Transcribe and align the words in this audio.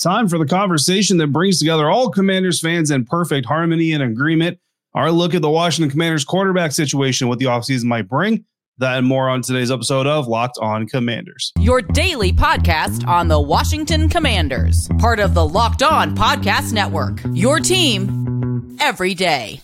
Time 0.00 0.28
for 0.28 0.38
the 0.38 0.46
conversation 0.46 1.18
that 1.18 1.26
brings 1.26 1.58
together 1.58 1.90
all 1.90 2.08
Commanders 2.08 2.58
fans 2.58 2.90
in 2.90 3.04
perfect 3.04 3.46
harmony 3.46 3.92
and 3.92 4.02
agreement. 4.02 4.58
Our 4.94 5.12
look 5.12 5.34
at 5.34 5.42
the 5.42 5.50
Washington 5.50 5.90
Commanders 5.90 6.24
quarterback 6.24 6.72
situation, 6.72 7.28
what 7.28 7.38
the 7.38 7.44
offseason 7.44 7.84
might 7.84 8.08
bring. 8.08 8.46
That 8.78 8.96
and 8.96 9.06
more 9.06 9.28
on 9.28 9.42
today's 9.42 9.70
episode 9.70 10.06
of 10.06 10.26
Locked 10.26 10.56
On 10.62 10.88
Commanders. 10.88 11.52
Your 11.58 11.82
daily 11.82 12.32
podcast 12.32 13.06
on 13.06 13.28
the 13.28 13.38
Washington 13.38 14.08
Commanders, 14.08 14.88
part 14.98 15.20
of 15.20 15.34
the 15.34 15.46
Locked 15.46 15.82
On 15.82 16.16
Podcast 16.16 16.72
Network. 16.72 17.20
Your 17.34 17.60
team 17.60 18.78
every 18.80 19.12
day. 19.12 19.60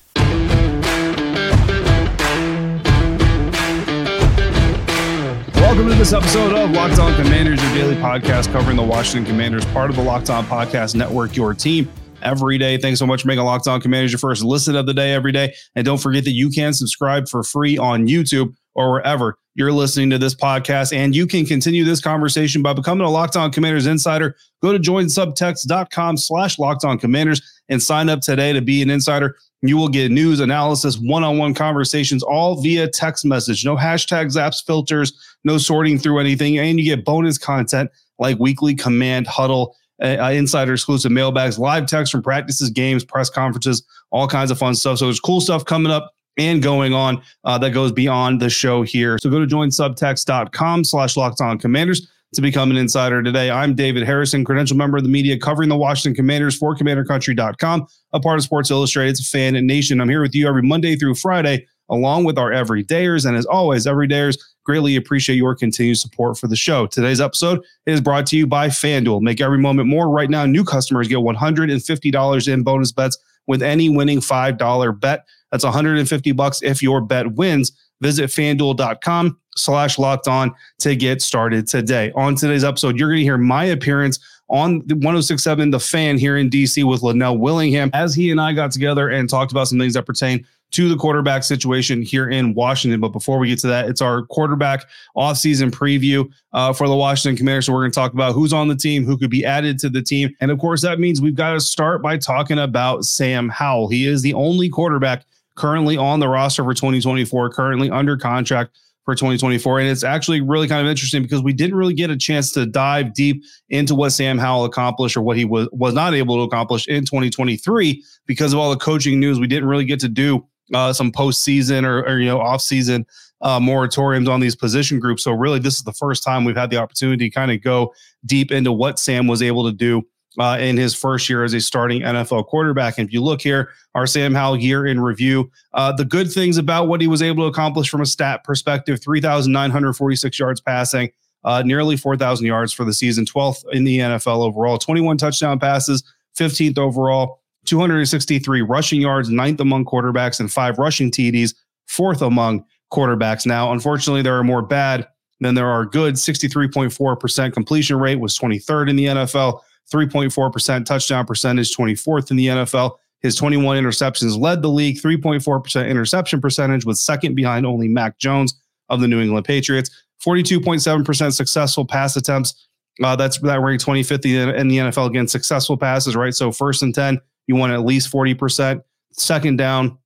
Welcome 5.66 5.88
to 5.88 5.94
this 5.96 6.12
episode 6.12 6.52
of 6.52 6.70
Locked 6.70 7.00
On 7.00 7.12
Commanders, 7.20 7.60
your 7.60 7.74
daily 7.74 7.96
podcast 7.96 8.52
covering 8.52 8.76
the 8.76 8.84
Washington 8.84 9.24
Commanders, 9.24 9.64
part 9.64 9.90
of 9.90 9.96
the 9.96 10.02
Locked 10.02 10.30
On 10.30 10.44
Podcast 10.44 10.94
Network, 10.94 11.34
your 11.34 11.54
team 11.54 11.90
every 12.22 12.57
day. 12.57 12.79
Thanks 12.79 13.00
so 13.00 13.07
much 13.07 13.22
for 13.22 13.29
making 13.29 13.43
Locked 13.43 13.66
On 13.66 13.80
Commanders 13.80 14.12
your 14.12 14.21
first 14.21 14.44
listen 14.44 14.76
of 14.76 14.86
the 14.86 14.94
day 14.94 15.12
every 15.12 15.32
day. 15.32 15.57
And 15.74 15.84
don't 15.84 15.98
forget 15.98 16.22
that 16.22 16.30
you 16.30 16.50
can 16.50 16.72
subscribe 16.72 17.29
for 17.29 17.43
free 17.43 17.76
on 17.76 18.07
YouTube 18.07 18.54
or 18.76 18.93
wherever 18.93 19.38
you're 19.57 19.72
listening 19.72 20.08
to 20.10 20.18
this 20.18 20.36
podcast. 20.36 20.96
And 20.96 21.16
you 21.16 21.26
can 21.26 21.44
continue 21.44 21.82
this 21.82 22.00
conversation 22.00 22.62
by 22.62 22.72
becoming 22.72 23.04
a 23.04 23.10
Locked 23.10 23.35
On 23.35 23.50
Commanders 23.50 23.86
insider. 23.86 24.36
Go 24.62 24.72
to 24.72 24.79
joinsubtext.com 24.79 26.16
slash 26.16 26.60
Locked 26.60 26.85
On 26.85 26.96
Commanders 26.96 27.43
and 27.68 27.82
sign 27.82 28.08
up 28.08 28.21
today 28.21 28.52
to 28.52 28.60
be 28.60 28.82
an 28.82 28.90
insider. 28.90 29.36
You 29.68 29.76
will 29.76 29.88
get 29.88 30.11
news, 30.11 30.40
analysis, 30.40 30.98
one 30.98 31.25
on 31.25 31.38
one 31.38 31.54
conversations, 31.54 32.22
all 32.22 32.61
via 32.61 32.88
text 32.88 33.24
message. 33.24 33.64
No 33.64 33.77
hashtags, 33.77 34.36
apps, 34.36 34.64
filters, 34.64 35.12
no 35.44 35.58
sorting 35.58 35.98
through 35.98 36.19
anything. 36.19 36.58
And 36.58 36.78
you 36.78 36.84
get 36.84 37.05
bonus 37.05 37.38
content 37.38 37.91
like 38.19 38.38
weekly 38.38 38.74
command 38.74 39.27
huddle, 39.27 39.77
uh, 40.02 40.16
uh, 40.20 40.30
insider 40.30 40.74
exclusive 40.74 41.12
mailbags, 41.12 41.58
live 41.58 41.86
text 41.86 42.12
from 42.12 42.22
practices, 42.22 42.70
games, 42.70 43.04
press 43.04 43.30
conferences, 43.30 43.82
all 44.10 44.28
kinds 44.28 44.50
of 44.50 44.58
fun 44.58 44.74
stuff. 44.74 44.98
So 44.98 45.06
there's 45.06 45.20
cool 45.20 45.41
stuff 45.41 45.64
coming 45.64 45.92
up 45.92 46.12
and 46.38 46.62
going 46.62 46.92
on 46.92 47.22
uh, 47.44 47.58
that 47.58 47.70
goes 47.70 47.92
beyond 47.92 48.41
the 48.41 48.50
show 48.50 48.82
here. 48.82 49.19
So 49.20 49.30
go 49.30 49.38
to 49.38 49.46
joinsubtext.com 49.46 50.84
slash 50.84 51.16
locked 51.16 51.41
on 51.41 51.58
commanders 51.58 52.08
to 52.34 52.42
become 52.42 52.70
an 52.70 52.77
insider 52.77 53.22
today. 53.22 53.50
I'm 53.50 53.74
David 53.74 54.02
Harrison, 54.02 54.44
credential 54.44 54.77
member 54.77 54.96
of 54.96 55.05
the 55.05 55.08
media 55.08 55.38
covering 55.38 55.69
the 55.69 55.77
Washington 55.77 56.14
Commanders 56.14 56.56
for 56.56 56.77
commandercountry.com, 56.77 57.86
a 58.12 58.20
part 58.20 58.38
of 58.38 58.44
Sports 58.44 58.70
Illustrated's 58.70 59.28
Fan 59.28 59.55
and 59.55 59.66
Nation. 59.66 60.00
I'm 60.00 60.08
here 60.08 60.22
with 60.22 60.34
you 60.34 60.48
every 60.48 60.62
Monday 60.62 60.97
through 60.97 61.14
Friday, 61.14 61.66
along 61.88 62.24
with 62.24 62.36
our 62.36 62.50
everydayers. 62.50 63.27
And 63.27 63.36
as 63.36 63.47
always, 63.47 63.86
everydayers 63.86 64.38
greatly 64.64 64.97
appreciate 64.97 65.36
your 65.36 65.54
continued 65.54 65.98
support 65.98 66.36
for 66.36 66.48
the 66.48 66.56
show. 66.56 66.86
Today's 66.86 67.20
episode 67.20 67.64
is 67.86 68.00
brought 68.00 68.27
to 68.27 68.36
you 68.36 68.47
by 68.47 68.69
FanDuel. 68.69 69.20
Make 69.22 69.41
every 69.41 69.58
moment 69.58 69.88
more. 69.88 70.10
Right 70.10 70.28
now, 70.28 70.44
new 70.44 70.64
customers 70.64 71.06
get 71.06 71.19
$150 71.19 72.52
in 72.52 72.62
bonus 72.64 72.92
bets 72.92 73.16
with 73.47 73.62
any 73.62 73.88
winning 73.88 74.19
$5 74.19 75.00
bet. 75.00 75.24
That's 75.52 75.64
150 75.64 76.32
bucks 76.32 76.60
if 76.62 76.82
your 76.82 77.00
bet 77.00 77.32
wins. 77.34 77.70
Visit 78.00 78.30
fanduel.com 78.30 79.39
slash 79.56 79.98
locked 79.98 80.28
on 80.28 80.55
to 80.80 80.94
get 80.94 81.22
started 81.22 81.66
today. 81.66 82.12
On 82.14 82.34
today's 82.34 82.64
episode, 82.64 82.98
you're 82.98 83.08
going 83.08 83.20
to 83.20 83.25
hear 83.25 83.38
my 83.38 83.64
appearance 83.64 84.19
on 84.48 84.83
the 84.86 84.94
1067 84.94 85.70
The 85.70 85.80
Fan 85.80 86.19
here 86.19 86.36
in 86.36 86.48
DC 86.48 86.84
with 86.84 87.00
Lynnell 87.00 87.38
Willingham 87.38 87.91
as 87.94 88.14
he 88.14 88.30
and 88.30 88.41
I 88.41 88.53
got 88.53 88.70
together 88.70 89.08
and 89.08 89.28
talked 89.28 89.50
about 89.50 89.69
some 89.69 89.78
things 89.78 89.94
that 89.94 90.06
pertain 90.06 90.47
to 90.72 90.88
the 90.88 90.97
quarterback 90.97 91.44
situation 91.44 92.03
here 92.03 92.28
in 92.28 92.55
Washington. 92.55 93.00
But 93.00 93.11
before 93.11 93.38
we 93.38 93.48
get 93.48 93.58
to 93.61 93.66
that, 93.69 93.88
it's 93.88 94.03
our 94.03 94.22
quarterback 94.22 94.84
offseason 95.16 95.70
preview 95.70 96.28
uh, 96.53 96.72
for 96.72 96.88
the 96.88 96.97
Washington 96.97 97.36
Commanders. 97.36 97.66
So 97.66 97.72
we're 97.72 97.83
going 97.83 97.92
to 97.92 97.94
talk 97.94 98.12
about 98.12 98.34
who's 98.34 98.53
on 98.53 98.69
the 98.69 98.77
team, 98.77 99.05
who 99.05 99.16
could 99.16 99.31
be 99.31 99.44
added 99.44 99.78
to 99.81 99.88
the 99.88 100.03
team. 100.03 100.34
And 100.41 100.50
of 100.50 100.58
course, 100.58 100.83
that 100.83 100.98
means 100.98 101.20
we've 101.20 101.34
got 101.34 101.53
to 101.53 101.60
start 101.60 102.03
by 102.03 102.19
talking 102.19 102.58
about 102.58 103.05
Sam 103.05 103.48
Howell. 103.48 103.88
He 103.88 104.06
is 104.06 104.22
the 104.22 104.34
only 104.34 104.69
quarterback 104.69 105.25
currently 105.56 105.96
on 105.96 106.20
the 106.20 106.28
roster 106.28 106.62
for 106.62 106.74
2024, 106.74 107.50
currently 107.50 107.91
under 107.91 108.16
contract 108.16 108.78
for 109.04 109.14
2024. 109.14 109.81
And 109.81 109.88
it's 109.88 110.04
actually 110.04 110.41
really 110.41 110.69
kind 110.69 110.86
of 110.86 110.91
interesting 110.91 111.22
because 111.22 111.42
we 111.42 111.53
didn't 111.53 111.76
really 111.76 111.94
get 111.94 112.10
a 112.10 112.16
chance 112.16 112.53
to 112.53 112.66
dive 112.66 113.14
deep 113.14 113.42
into 113.70 113.94
what 113.94 114.10
Sam 114.10 114.36
Howell 114.36 114.64
accomplished 114.64 115.16
or 115.16 115.22
what 115.22 115.36
he 115.36 115.44
was 115.44 115.69
was 115.72 115.94
not 115.94 116.14
able 116.14 116.36
to 116.36 116.42
accomplish 116.42 116.86
in 116.88 117.04
2023 117.04 118.04
because 118.26 118.53
of 118.53 118.58
all 118.58 118.70
the 118.70 118.76
coaching 118.76 119.19
news. 119.19 119.41
We 119.41 119.47
didn't 119.47 119.69
really 119.69 119.84
get 119.84 120.00
to 120.00 120.08
do 120.08 120.47
uh, 120.75 120.92
some 120.92 121.12
postseason 121.12 121.84
or, 121.84 122.00
or 122.00 122.19
you 122.19 122.26
know 122.26 122.41
off 122.41 122.60
season 122.60 123.06
uh, 123.41 123.60
moratoriums 123.60 124.28
on 124.28 124.41
these 124.41 124.56
position 124.56 124.98
groups. 124.98 125.22
So 125.22 125.32
really, 125.32 125.60
this 125.60 125.76
is 125.76 125.84
the 125.84 125.92
first 125.92 126.25
time 126.25 126.44
we've 126.44 126.56
had 126.56 126.70
the 126.70 126.78
opportunity 126.78 127.28
to 127.28 127.34
kind 127.34 127.52
of 127.52 127.62
go 127.62 127.94
deep 128.25 128.50
into 128.50 128.72
what 128.72 128.98
Sam 128.98 129.26
was 129.26 129.42
able 129.42 129.64
to 129.66 129.72
do 129.72 130.02
uh, 130.38 130.58
in 130.60 130.76
his 130.76 130.94
first 130.94 131.28
year 131.28 131.44
as 131.44 131.54
a 131.54 131.60
starting 131.60 132.02
NFL 132.02 132.47
quarterback. 132.47 132.98
And 132.98 133.08
if 133.08 133.12
you 133.12 133.22
look 133.22 133.41
here, 133.41 133.70
our 133.94 134.06
Sam 134.06 134.34
Howell 134.34 134.58
year 134.58 134.86
in 134.86 135.00
review, 135.00 135.50
uh, 135.74 135.92
the 135.92 136.04
good 136.04 136.30
things 136.30 136.58
about 136.58 136.88
what 136.88 137.00
he 137.00 137.06
was 137.06 137.22
able 137.22 137.44
to 137.44 137.48
accomplish 137.48 137.88
from 137.88 138.00
a 138.00 138.06
stat 138.06 138.44
perspective 138.44 139.00
3,946 139.02 140.38
yards 140.38 140.60
passing, 140.60 141.10
uh, 141.44 141.62
nearly 141.64 141.96
4,000 141.96 142.46
yards 142.46 142.72
for 142.72 142.84
the 142.84 142.92
season, 142.92 143.25
12th 143.25 143.64
in 143.72 143.84
the 143.84 143.98
NFL 143.98 144.38
overall, 144.38 144.78
21 144.78 145.16
touchdown 145.16 145.58
passes, 145.58 146.02
15th 146.36 146.78
overall, 146.78 147.41
263 147.64 148.62
rushing 148.62 149.00
yards, 149.00 149.30
ninth 149.30 149.60
among 149.60 149.84
quarterbacks, 149.84 150.41
and 150.41 150.52
five 150.52 150.78
rushing 150.78 151.10
TDs, 151.10 151.54
fourth 151.86 152.22
among 152.22 152.64
quarterbacks. 152.92 153.46
Now, 153.46 153.72
unfortunately, 153.72 154.22
there 154.22 154.36
are 154.36 154.44
more 154.44 154.62
bad 154.62 155.06
than 155.41 155.54
there 155.54 155.69
are 155.69 155.84
good. 155.84 156.14
63.4% 156.14 157.52
completion 157.52 157.98
rate 157.98 158.20
was 158.20 158.38
23rd 158.38 158.91
in 158.91 158.96
the 158.96 159.04
NFL. 159.06 159.60
3.4% 159.92 160.84
touchdown 160.84 161.26
percentage, 161.26 161.74
24th 161.74 162.30
in 162.30 162.36
the 162.36 162.47
NFL. 162.47 162.97
His 163.20 163.36
21 163.36 163.76
interceptions 163.76 164.38
led 164.38 164.62
the 164.62 164.69
league, 164.69 164.98
3.4% 165.00 165.88
interception 165.88 166.41
percentage, 166.41 166.84
was 166.84 167.00
second 167.00 167.34
behind 167.34 167.66
only 167.66 167.88
Mac 167.88 168.19
Jones 168.19 168.60
of 168.88 169.00
the 169.00 169.08
New 169.08 169.20
England 169.20 169.46
Patriots. 169.46 169.91
42.7% 170.25 171.32
successful 171.32 171.84
pass 171.84 172.16
attempts. 172.16 172.69
Uh, 173.02 173.14
that's 173.14 173.38
that 173.41 173.60
ranked 173.60 173.84
25th 173.84 174.25
in 174.54 174.69
the 174.69 174.78
NFL 174.78 175.08
again. 175.08 175.28
Successful 175.28 175.76
passes, 175.76 176.16
right? 176.16 176.34
So 176.34 176.50
first 176.50 176.82
and 176.82 176.94
10, 176.94 177.20
you 177.46 177.54
want 177.54 177.72
at 177.72 177.84
least 177.84 178.10
40%. 178.12 178.82
Second 179.12 179.56
down, 179.56 179.98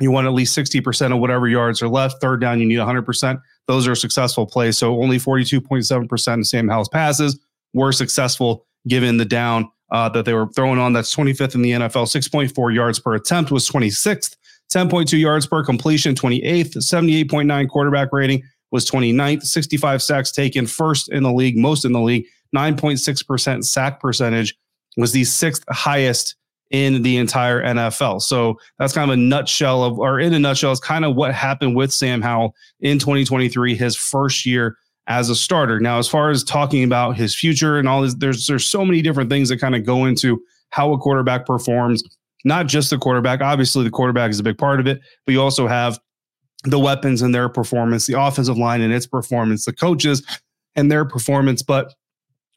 you 0.00 0.10
want 0.10 0.26
at 0.26 0.32
least 0.32 0.56
60% 0.56 1.12
of 1.12 1.20
whatever 1.20 1.48
yards 1.48 1.82
are 1.82 1.88
left. 1.88 2.20
Third 2.20 2.40
down, 2.40 2.60
you 2.60 2.66
need 2.66 2.78
100%. 2.78 3.40
Those 3.66 3.88
are 3.88 3.94
successful 3.94 4.46
plays. 4.46 4.78
So 4.78 5.02
only 5.02 5.18
42.7% 5.18 6.38
of 6.38 6.46
Sam 6.46 6.68
Howell's 6.68 6.88
passes 6.88 7.38
were 7.72 7.92
successful 7.92 8.66
given 8.88 9.16
the 9.16 9.24
down 9.24 9.70
uh, 9.90 10.08
that 10.10 10.24
they 10.24 10.34
were 10.34 10.48
throwing 10.48 10.78
on. 10.78 10.92
That's 10.92 11.14
25th 11.14 11.54
in 11.54 11.62
the 11.62 11.72
NFL. 11.72 12.06
6.4 12.06 12.74
yards 12.74 12.98
per 12.98 13.14
attempt 13.14 13.50
was 13.50 13.68
26th. 13.68 14.36
10.2 14.72 15.18
yards 15.18 15.46
per 15.46 15.64
completion, 15.64 16.14
28th. 16.14 16.76
78.9 16.76 17.68
quarterback 17.68 18.08
rating 18.12 18.42
was 18.72 18.88
29th. 18.90 19.42
65 19.42 20.02
sacks 20.02 20.32
taken, 20.32 20.66
first 20.66 21.08
in 21.10 21.22
the 21.22 21.32
league, 21.32 21.56
most 21.56 21.84
in 21.84 21.92
the 21.92 22.00
league. 22.00 22.26
9.6% 22.54 23.64
sack 23.64 24.00
percentage 24.00 24.56
was 24.96 25.12
the 25.12 25.24
sixth 25.24 25.64
highest 25.68 26.34
in 26.70 27.02
the 27.02 27.16
entire 27.16 27.62
NFL. 27.62 28.22
So 28.22 28.58
that's 28.78 28.92
kind 28.92 29.08
of 29.10 29.14
a 29.14 29.20
nutshell 29.20 29.84
of, 29.84 29.98
or 29.98 30.18
in 30.18 30.34
a 30.34 30.38
nutshell, 30.38 30.72
is 30.72 30.80
kind 30.80 31.04
of 31.04 31.14
what 31.14 31.32
happened 31.32 31.76
with 31.76 31.92
Sam 31.92 32.20
Howell 32.20 32.54
in 32.80 32.98
2023, 32.98 33.76
his 33.76 33.94
first 33.94 34.44
year 34.44 34.76
as 35.08 35.30
a 35.30 35.36
starter. 35.36 35.78
Now, 35.80 35.98
as 35.98 36.08
far 36.08 36.30
as 36.30 36.42
talking 36.42 36.82
about 36.82 37.16
his 37.16 37.34
future 37.34 37.78
and 37.78 37.88
all 37.88 38.02
this, 38.02 38.14
there's 38.14 38.46
there's 38.46 38.66
so 38.66 38.84
many 38.84 39.02
different 39.02 39.30
things 39.30 39.48
that 39.48 39.58
kind 39.58 39.74
of 39.74 39.84
go 39.84 40.04
into 40.04 40.42
how 40.70 40.92
a 40.92 40.98
quarterback 40.98 41.46
performs. 41.46 42.02
Not 42.44 42.66
just 42.66 42.90
the 42.90 42.98
quarterback. 42.98 43.40
Obviously, 43.40 43.82
the 43.84 43.90
quarterback 43.90 44.30
is 44.30 44.38
a 44.38 44.42
big 44.42 44.58
part 44.58 44.78
of 44.78 44.86
it, 44.86 45.00
but 45.24 45.32
you 45.32 45.40
also 45.40 45.66
have 45.66 45.98
the 46.64 46.78
weapons 46.78 47.22
and 47.22 47.34
their 47.34 47.48
performance, 47.48 48.06
the 48.06 48.20
offensive 48.20 48.56
line 48.56 48.80
and 48.80 48.92
its 48.92 49.06
performance, 49.06 49.64
the 49.64 49.72
coaches 49.72 50.24
and 50.74 50.90
their 50.90 51.04
performance. 51.04 51.62
But 51.62 51.94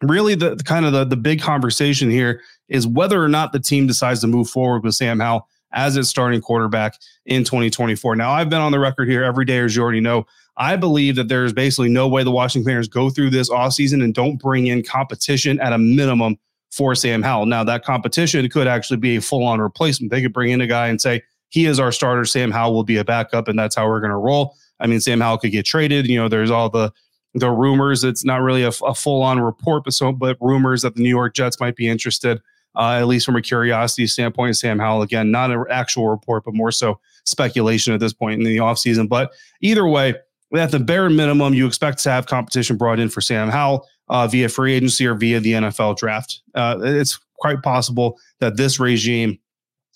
really, 0.01 0.35
the, 0.35 0.55
the 0.55 0.63
kind 0.63 0.85
of 0.85 0.93
the, 0.93 1.05
the 1.05 1.17
big 1.17 1.41
conversation 1.41 2.09
here 2.09 2.41
is 2.67 2.85
whether 2.85 3.23
or 3.23 3.29
not 3.29 3.51
the 3.51 3.59
team 3.59 3.87
decides 3.87 4.21
to 4.21 4.27
move 4.27 4.49
forward 4.49 4.83
with 4.83 4.95
Sam 4.95 5.19
Howell 5.19 5.47
as 5.71 5.97
its 5.97 6.09
starting 6.09 6.41
quarterback 6.41 6.95
in 7.25 7.43
2024. 7.43 8.15
Now, 8.15 8.31
I've 8.31 8.49
been 8.49 8.61
on 8.61 8.71
the 8.71 8.79
record 8.79 9.07
here 9.07 9.23
every 9.23 9.45
day, 9.45 9.59
as 9.59 9.75
you 9.75 9.81
already 9.81 10.01
know. 10.01 10.25
I 10.57 10.75
believe 10.75 11.15
that 11.15 11.29
there's 11.29 11.53
basically 11.53 11.89
no 11.89 12.07
way 12.07 12.23
the 12.23 12.31
Washington 12.31 12.65
Commanders 12.65 12.87
go 12.87 13.09
through 13.09 13.29
this 13.29 13.49
offseason 13.49 14.03
and 14.03 14.13
don't 14.13 14.37
bring 14.37 14.67
in 14.67 14.83
competition 14.83 15.59
at 15.61 15.71
a 15.71 15.77
minimum 15.77 16.37
for 16.71 16.95
Sam 16.95 17.21
Howell. 17.21 17.45
Now, 17.45 17.63
that 17.63 17.83
competition 17.83 18.47
could 18.49 18.67
actually 18.67 18.97
be 18.97 19.15
a 19.15 19.21
full 19.21 19.43
on 19.45 19.61
replacement. 19.61 20.11
They 20.11 20.21
could 20.21 20.33
bring 20.33 20.51
in 20.51 20.61
a 20.61 20.67
guy 20.67 20.87
and 20.87 20.99
say, 21.01 21.23
he 21.49 21.65
is 21.65 21.79
our 21.79 21.91
starter. 21.91 22.25
Sam 22.25 22.51
Howell 22.51 22.73
will 22.73 22.83
be 22.83 22.97
a 22.97 23.05
backup, 23.05 23.47
and 23.47 23.57
that's 23.57 23.75
how 23.75 23.87
we're 23.87 23.99
going 23.99 24.11
to 24.11 24.17
roll. 24.17 24.55
I 24.79 24.87
mean, 24.87 24.99
Sam 24.99 25.19
Howell 25.19 25.39
could 25.39 25.51
get 25.51 25.65
traded. 25.65 26.07
You 26.07 26.19
know, 26.19 26.29
there's 26.29 26.51
all 26.51 26.69
the 26.69 26.91
the 27.35 27.49
rumors. 27.49 28.03
It's 28.03 28.25
not 28.25 28.41
really 28.41 28.63
a, 28.63 28.71
a 28.85 28.95
full 28.95 29.21
on 29.21 29.39
report, 29.39 29.83
but 29.83 29.93
so 29.93 30.11
but 30.11 30.37
rumors 30.41 30.81
that 30.81 30.95
the 30.95 31.01
New 31.01 31.09
York 31.09 31.33
Jets 31.35 31.59
might 31.59 31.75
be 31.75 31.87
interested 31.87 32.41
uh, 32.75 32.97
at 32.99 33.07
least 33.07 33.25
from 33.25 33.35
a 33.35 33.41
curiosity 33.41 34.07
standpoint. 34.07 34.57
Sam 34.57 34.79
Howell, 34.79 35.01
again, 35.01 35.31
not 35.31 35.51
an 35.51 35.65
actual 35.69 36.07
report, 36.07 36.43
but 36.45 36.53
more 36.53 36.71
so 36.71 36.99
speculation 37.25 37.93
at 37.93 37.99
this 37.99 38.13
point 38.13 38.39
in 38.39 38.45
the 38.45 38.57
offseason. 38.57 39.07
But 39.09 39.31
either 39.61 39.87
way, 39.87 40.15
at 40.55 40.71
the 40.71 40.79
bare 40.79 41.09
minimum, 41.09 41.53
you 41.53 41.67
expect 41.67 42.01
to 42.03 42.09
have 42.11 42.25
competition 42.25 42.77
brought 42.77 42.99
in 42.99 43.09
for 43.09 43.21
Sam 43.21 43.49
Howell. 43.49 43.87
uh, 44.09 44.27
via 44.27 44.49
free 44.49 44.73
agency 44.73 45.05
or 45.05 45.13
via 45.13 45.39
the 45.39 45.53
NFL 45.53 45.97
draft. 45.97 46.41
Uh, 46.55 46.77
it's 46.81 47.19
quite 47.39 47.61
possible 47.61 48.19
that 48.39 48.57
this 48.57 48.79
regime 48.79 49.37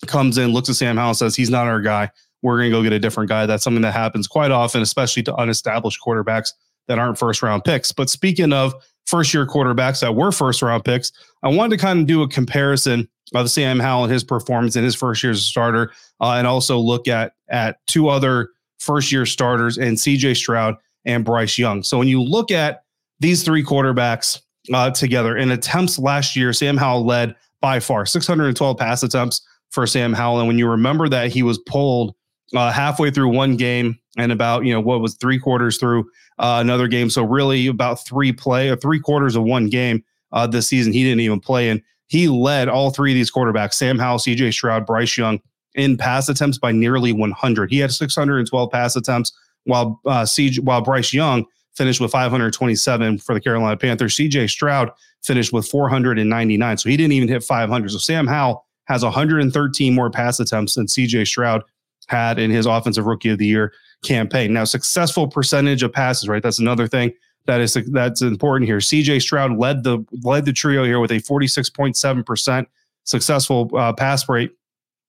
comes 0.06 0.38
in, 0.38 0.52
looks 0.52 0.68
at 0.68 0.76
Sam 0.76 0.96
Howell, 0.96 1.14
says 1.14 1.36
he's 1.36 1.50
not 1.50 1.66
our 1.66 1.80
guy. 1.80 2.10
We're 2.42 2.58
going 2.58 2.70
to 2.70 2.76
go 2.76 2.82
get 2.82 2.92
a 2.92 2.98
different 2.98 3.28
guy. 3.28 3.46
That's 3.46 3.64
something 3.64 3.82
that 3.82 3.92
happens 3.92 4.28
quite 4.28 4.50
often, 4.50 4.82
especially 4.82 5.22
to 5.24 5.34
unestablished 5.34 5.98
quarterbacks 6.04 6.50
that 6.88 6.98
aren't 6.98 7.18
first 7.18 7.42
round 7.42 7.64
picks. 7.64 7.90
But 7.90 8.10
speaking 8.10 8.52
of 8.52 8.74
first 9.06 9.34
year 9.34 9.46
quarterbacks 9.46 10.00
that 10.00 10.14
were 10.14 10.32
first 10.32 10.62
round 10.62 10.84
picks, 10.84 11.12
I 11.42 11.48
wanted 11.48 11.76
to 11.76 11.82
kind 11.84 12.00
of 12.00 12.06
do 12.06 12.22
a 12.22 12.28
comparison 12.28 13.08
of 13.34 13.50
Sam 13.50 13.80
Howell 13.80 14.04
and 14.04 14.12
his 14.12 14.24
performance 14.24 14.76
in 14.76 14.84
his 14.84 14.94
first 14.94 15.22
year 15.22 15.32
as 15.32 15.38
a 15.38 15.42
starter, 15.42 15.92
uh, 16.20 16.32
and 16.32 16.46
also 16.46 16.78
look 16.78 17.08
at 17.08 17.34
at 17.48 17.84
two 17.86 18.08
other 18.08 18.50
first 18.78 19.10
year 19.10 19.26
starters 19.26 19.78
and 19.78 19.96
CJ 19.96 20.36
Stroud 20.36 20.76
and 21.04 21.24
Bryce 21.24 21.58
Young. 21.58 21.82
So 21.82 21.98
when 21.98 22.08
you 22.08 22.22
look 22.22 22.50
at 22.50 22.84
these 23.20 23.42
three 23.42 23.64
quarterbacks 23.64 24.40
uh, 24.72 24.90
together 24.90 25.36
in 25.36 25.50
attempts 25.50 25.98
last 25.98 26.36
year, 26.36 26.52
Sam 26.52 26.76
Howell 26.76 27.06
led 27.06 27.34
by 27.60 27.80
far 27.80 28.06
612 28.06 28.76
pass 28.76 29.02
attempts 29.02 29.42
for 29.70 29.86
Sam 29.86 30.12
Howell. 30.12 30.40
And 30.40 30.48
when 30.48 30.58
you 30.58 30.68
remember 30.68 31.08
that 31.08 31.32
he 31.32 31.42
was 31.42 31.58
pulled 31.58 32.14
uh, 32.54 32.70
halfway 32.70 33.10
through 33.10 33.30
one 33.30 33.56
game 33.56 33.98
and 34.16 34.30
about, 34.30 34.64
you 34.64 34.72
know, 34.72 34.80
what 34.80 35.00
was 35.00 35.14
three 35.16 35.38
quarters 35.38 35.78
through 35.78 36.04
uh, 36.38 36.58
another 36.60 36.88
game. 36.88 37.10
So 37.10 37.24
really 37.24 37.66
about 37.66 38.04
three 38.06 38.32
play 38.32 38.68
or 38.68 38.76
three 38.76 39.00
quarters 39.00 39.36
of 39.36 39.44
one 39.44 39.68
game 39.68 40.04
uh, 40.32 40.46
this 40.46 40.68
season, 40.68 40.92
he 40.92 41.04
didn't 41.04 41.20
even 41.20 41.40
play 41.40 41.68
and 41.68 41.80
He 42.06 42.28
led 42.28 42.68
all 42.68 42.90
three 42.90 43.12
of 43.12 43.14
these 43.14 43.30
quarterbacks, 43.30 43.74
Sam 43.74 43.98
Howell, 43.98 44.18
CJ 44.18 44.52
Stroud, 44.52 44.86
Bryce 44.86 45.16
Young, 45.16 45.40
in 45.74 45.96
pass 45.96 46.28
attempts 46.28 46.58
by 46.58 46.72
nearly 46.72 47.12
100. 47.12 47.70
He 47.70 47.78
had 47.78 47.92
612 47.92 48.70
pass 48.70 48.96
attempts, 48.96 49.32
while 49.64 50.00
uh, 50.06 50.22
CJ, 50.22 50.60
while 50.60 50.80
Bryce 50.80 51.12
Young 51.12 51.46
finished 51.74 52.00
with 52.00 52.10
527 52.10 53.18
for 53.18 53.34
the 53.34 53.40
Carolina 53.40 53.76
Panthers. 53.76 54.16
CJ 54.16 54.50
Stroud 54.50 54.90
finished 55.22 55.52
with 55.52 55.66
499, 55.66 56.78
so 56.78 56.88
he 56.88 56.96
didn't 56.96 57.12
even 57.12 57.28
hit 57.28 57.42
500. 57.42 57.90
So 57.90 57.98
Sam 57.98 58.26
Howell 58.26 58.64
has 58.84 59.02
113 59.02 59.94
more 59.94 60.10
pass 60.10 60.38
attempts 60.38 60.74
than 60.74 60.86
CJ 60.86 61.26
Stroud 61.26 61.62
had 62.08 62.38
in 62.38 62.50
his 62.50 62.66
offensive 62.66 63.06
rookie 63.06 63.30
of 63.30 63.38
the 63.38 63.46
year 63.46 63.72
campaign. 64.04 64.52
Now, 64.52 64.64
successful 64.64 65.26
percentage 65.26 65.82
of 65.82 65.92
passes, 65.92 66.28
right? 66.28 66.42
That's 66.42 66.58
another 66.58 66.86
thing 66.86 67.12
that 67.46 67.60
is 67.60 67.74
that's 67.92 68.22
important 68.22 68.68
here. 68.68 68.78
CJ 68.78 69.20
Stroud 69.22 69.58
led 69.58 69.84
the 69.84 70.04
led 70.22 70.44
the 70.44 70.52
trio 70.52 70.84
here 70.84 71.00
with 71.00 71.10
a 71.10 71.16
46.7% 71.16 72.66
successful 73.04 73.70
uh, 73.76 73.92
pass 73.92 74.28
rate. 74.28 74.52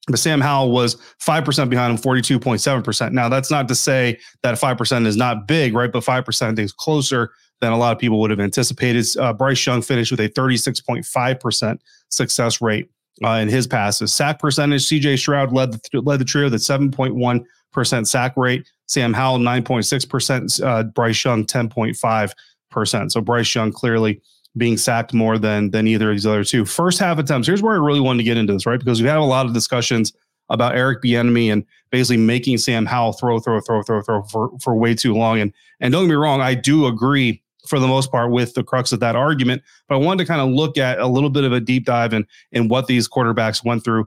But 0.07 0.19
Sam 0.19 0.39
Howell 0.39 0.71
was 0.71 0.97
5% 1.19 1.68
behind 1.68 1.97
him, 1.97 2.03
42.7%. 2.03 3.12
Now, 3.12 3.27
that's 3.27 3.50
not 3.50 3.68
to 3.69 3.75
say 3.75 4.19
that 4.44 4.56
5% 4.56 5.07
is 5.07 5.18
not 5.18 5.48
big, 5.48 5.74
right? 5.74 5.91
But 5.91 6.03
5% 6.03 6.41
I 6.44 6.48
think 6.50 6.59
is 6.59 6.71
closer 6.71 7.31
than 7.59 7.71
a 7.71 7.77
lot 7.77 7.94
of 7.94 7.98
people 7.98 8.19
would 8.19 8.30
have 8.30 8.39
anticipated. 8.39 9.03
Uh, 9.18 9.33
Bryce 9.33 9.65
Young 9.65 9.81
finished 9.81 10.12
with 10.12 10.19
a 10.19 10.30
36.5% 10.30 11.80
success 12.09 12.62
rate 12.62 12.88
uh, 13.24 13.30
in 13.30 13.50
his 13.50 13.65
passes. 13.65 14.13
Sack 14.13 14.38
percentage, 14.38 14.88
CJ 14.88 15.18
Stroud 15.18 15.51
led 15.51 15.71
the, 15.71 16.01
led 16.01 16.19
the 16.19 16.25
trio, 16.25 16.50
that 16.50 16.57
7.1% 16.57 17.45
sack 17.83 18.33
rate. 18.38 18.68
Sam 18.88 19.13
Howell, 19.13 19.39
9.6%. 19.39 20.63
Uh, 20.63 20.83
Bryce 20.83 21.24
Young, 21.24 21.45
10.5%. 21.45 23.12
So 23.12 23.22
Bryce 23.22 23.56
Young 23.56 23.72
clearly 23.72 24.22
being 24.57 24.77
sacked 24.77 25.13
more 25.13 25.38
than 25.38 25.72
than 25.72 25.88
either 25.88 26.10
of 26.12 26.16
these 26.16 26.25
other 26.25 26.44
two. 26.44 26.66
First 26.66 27.00
half 27.00 27.18
attempts. 27.18 27.48
Here's 27.48 27.62
where 27.62 27.74
I 27.74 27.86
really 27.86 28.00
wanted 28.00 28.19
to 28.19 28.24
get 28.24 28.38
into 28.38 28.54
this, 28.54 28.66
right? 28.66 28.80
Because 28.80 29.01
we've 29.01 29.12
a 29.12 29.19
lot 29.19 29.45
of 29.45 29.54
discussions 29.54 30.13
about 30.50 30.75
Eric 30.75 31.01
Bieniemy 31.01 31.51
and 31.51 31.66
basically 31.92 32.18
making 32.18 32.57
Sam 32.60 32.86
Howell 32.86 33.13
throw, 33.13 33.39
throw, 33.39 33.60
throw, 33.62 33.81
throw, 33.81 34.01
throw 34.01 34.24
for, 34.24 34.51
for 34.62 34.75
way 34.75 34.94
too 34.94 35.13
long. 35.13 35.39
And 35.39 35.54
and 35.80 35.92
don't 35.92 36.04
get 36.04 36.10
me 36.10 36.16
wrong, 36.16 36.42
I 36.42 36.54
do 36.54 36.86
agree 36.86 37.42
for 37.68 37.80
the 37.80 37.88
most 37.88 38.12
part 38.12 38.31
with 38.31 38.54
the 38.54 38.63
crux 38.63 38.92
of 38.92 39.00
that 39.00 39.16
argument. 39.16 39.63
But 39.88 39.95
I 39.95 39.98
wanted 39.98 40.24
to 40.24 40.27
kind 40.27 40.42
of 40.42 40.50
look 40.50 40.77
at 40.77 41.00
a 41.00 41.07
little 41.07 41.31
bit 41.31 41.44
of 41.44 41.51
a 41.51 41.60
deep 41.60 41.86
dive 41.86 42.13
in, 42.13 42.27
in 42.51 42.68
what 42.68 42.88
these 42.88 43.10
quarterbacks 43.10 43.66
went 43.66 43.83
through 43.83 44.06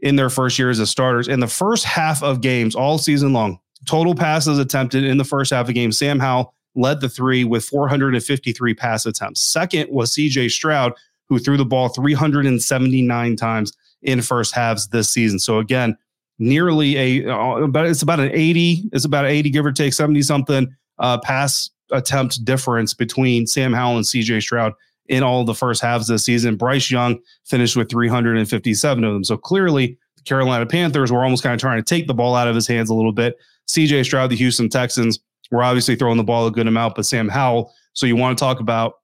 in 0.00 0.16
their 0.16 0.30
first 0.30 0.58
years 0.58 0.80
as 0.80 0.90
starters. 0.90 1.28
In 1.28 1.40
the 1.40 1.46
first 1.46 1.84
half 1.84 2.22
of 2.22 2.40
games 2.40 2.74
all 2.74 2.98
season 2.98 3.32
long, 3.32 3.58
total 3.86 4.14
passes 4.14 4.58
attempted 4.58 5.04
in 5.04 5.18
the 5.18 5.24
first 5.24 5.52
half 5.52 5.68
of 5.68 5.74
games, 5.74 5.98
Sam 5.98 6.18
Howell 6.18 6.52
led 6.74 7.00
the 7.00 7.08
three 7.08 7.44
with 7.44 7.64
453 7.64 8.74
pass 8.74 9.06
attempts. 9.06 9.42
Second 9.42 9.90
was 9.90 10.14
CJ 10.14 10.50
Stroud, 10.50 10.92
who 11.28 11.38
threw 11.38 11.56
the 11.56 11.64
ball 11.64 11.88
379 11.88 13.36
times 13.36 13.72
in 14.02 14.22
first 14.22 14.54
halves 14.54 14.88
this 14.88 15.10
season. 15.10 15.38
So 15.38 15.58
again, 15.58 15.96
nearly 16.38 16.96
a 17.24 17.32
uh, 17.32 17.66
but 17.66 17.86
it's 17.86 18.02
about 18.02 18.20
an 18.20 18.30
80, 18.32 18.90
it's 18.92 19.06
about 19.06 19.24
80 19.24 19.50
give 19.50 19.64
or 19.64 19.72
take 19.72 19.94
70 19.94 20.22
something 20.22 20.74
uh, 20.98 21.18
pass 21.18 21.70
attempt 21.92 22.44
difference 22.44 22.94
between 22.94 23.46
Sam 23.46 23.72
Howell 23.72 23.96
and 23.96 24.04
CJ 24.04 24.42
Stroud 24.42 24.72
in 25.08 25.22
all 25.22 25.44
the 25.44 25.54
first 25.54 25.80
halves 25.80 26.08
this 26.08 26.24
season. 26.24 26.56
Bryce 26.56 26.90
Young 26.90 27.18
finished 27.44 27.76
with 27.76 27.90
357 27.90 29.04
of 29.04 29.12
them. 29.12 29.24
So 29.24 29.36
clearly, 29.36 29.98
the 30.16 30.22
Carolina 30.22 30.66
Panthers 30.66 31.12
were 31.12 31.22
almost 31.24 31.42
kind 31.42 31.54
of 31.54 31.60
trying 31.60 31.78
to 31.78 31.84
take 31.84 32.06
the 32.06 32.14
ball 32.14 32.34
out 32.34 32.48
of 32.48 32.54
his 32.54 32.66
hands 32.66 32.90
a 32.90 32.94
little 32.94 33.12
bit. 33.12 33.36
CJ 33.68 34.04
Stroud, 34.04 34.30
the 34.30 34.36
Houston 34.36 34.68
Texans, 34.68 35.18
were 35.50 35.62
obviously 35.62 35.96
throwing 35.96 36.16
the 36.16 36.24
ball 36.24 36.46
a 36.46 36.50
good 36.50 36.66
amount, 36.66 36.94
but 36.94 37.06
Sam 37.06 37.28
Howell. 37.28 37.72
So 37.92 38.06
you 38.06 38.16
want 38.16 38.36
to 38.36 38.42
talk 38.42 38.60
about 38.60 38.94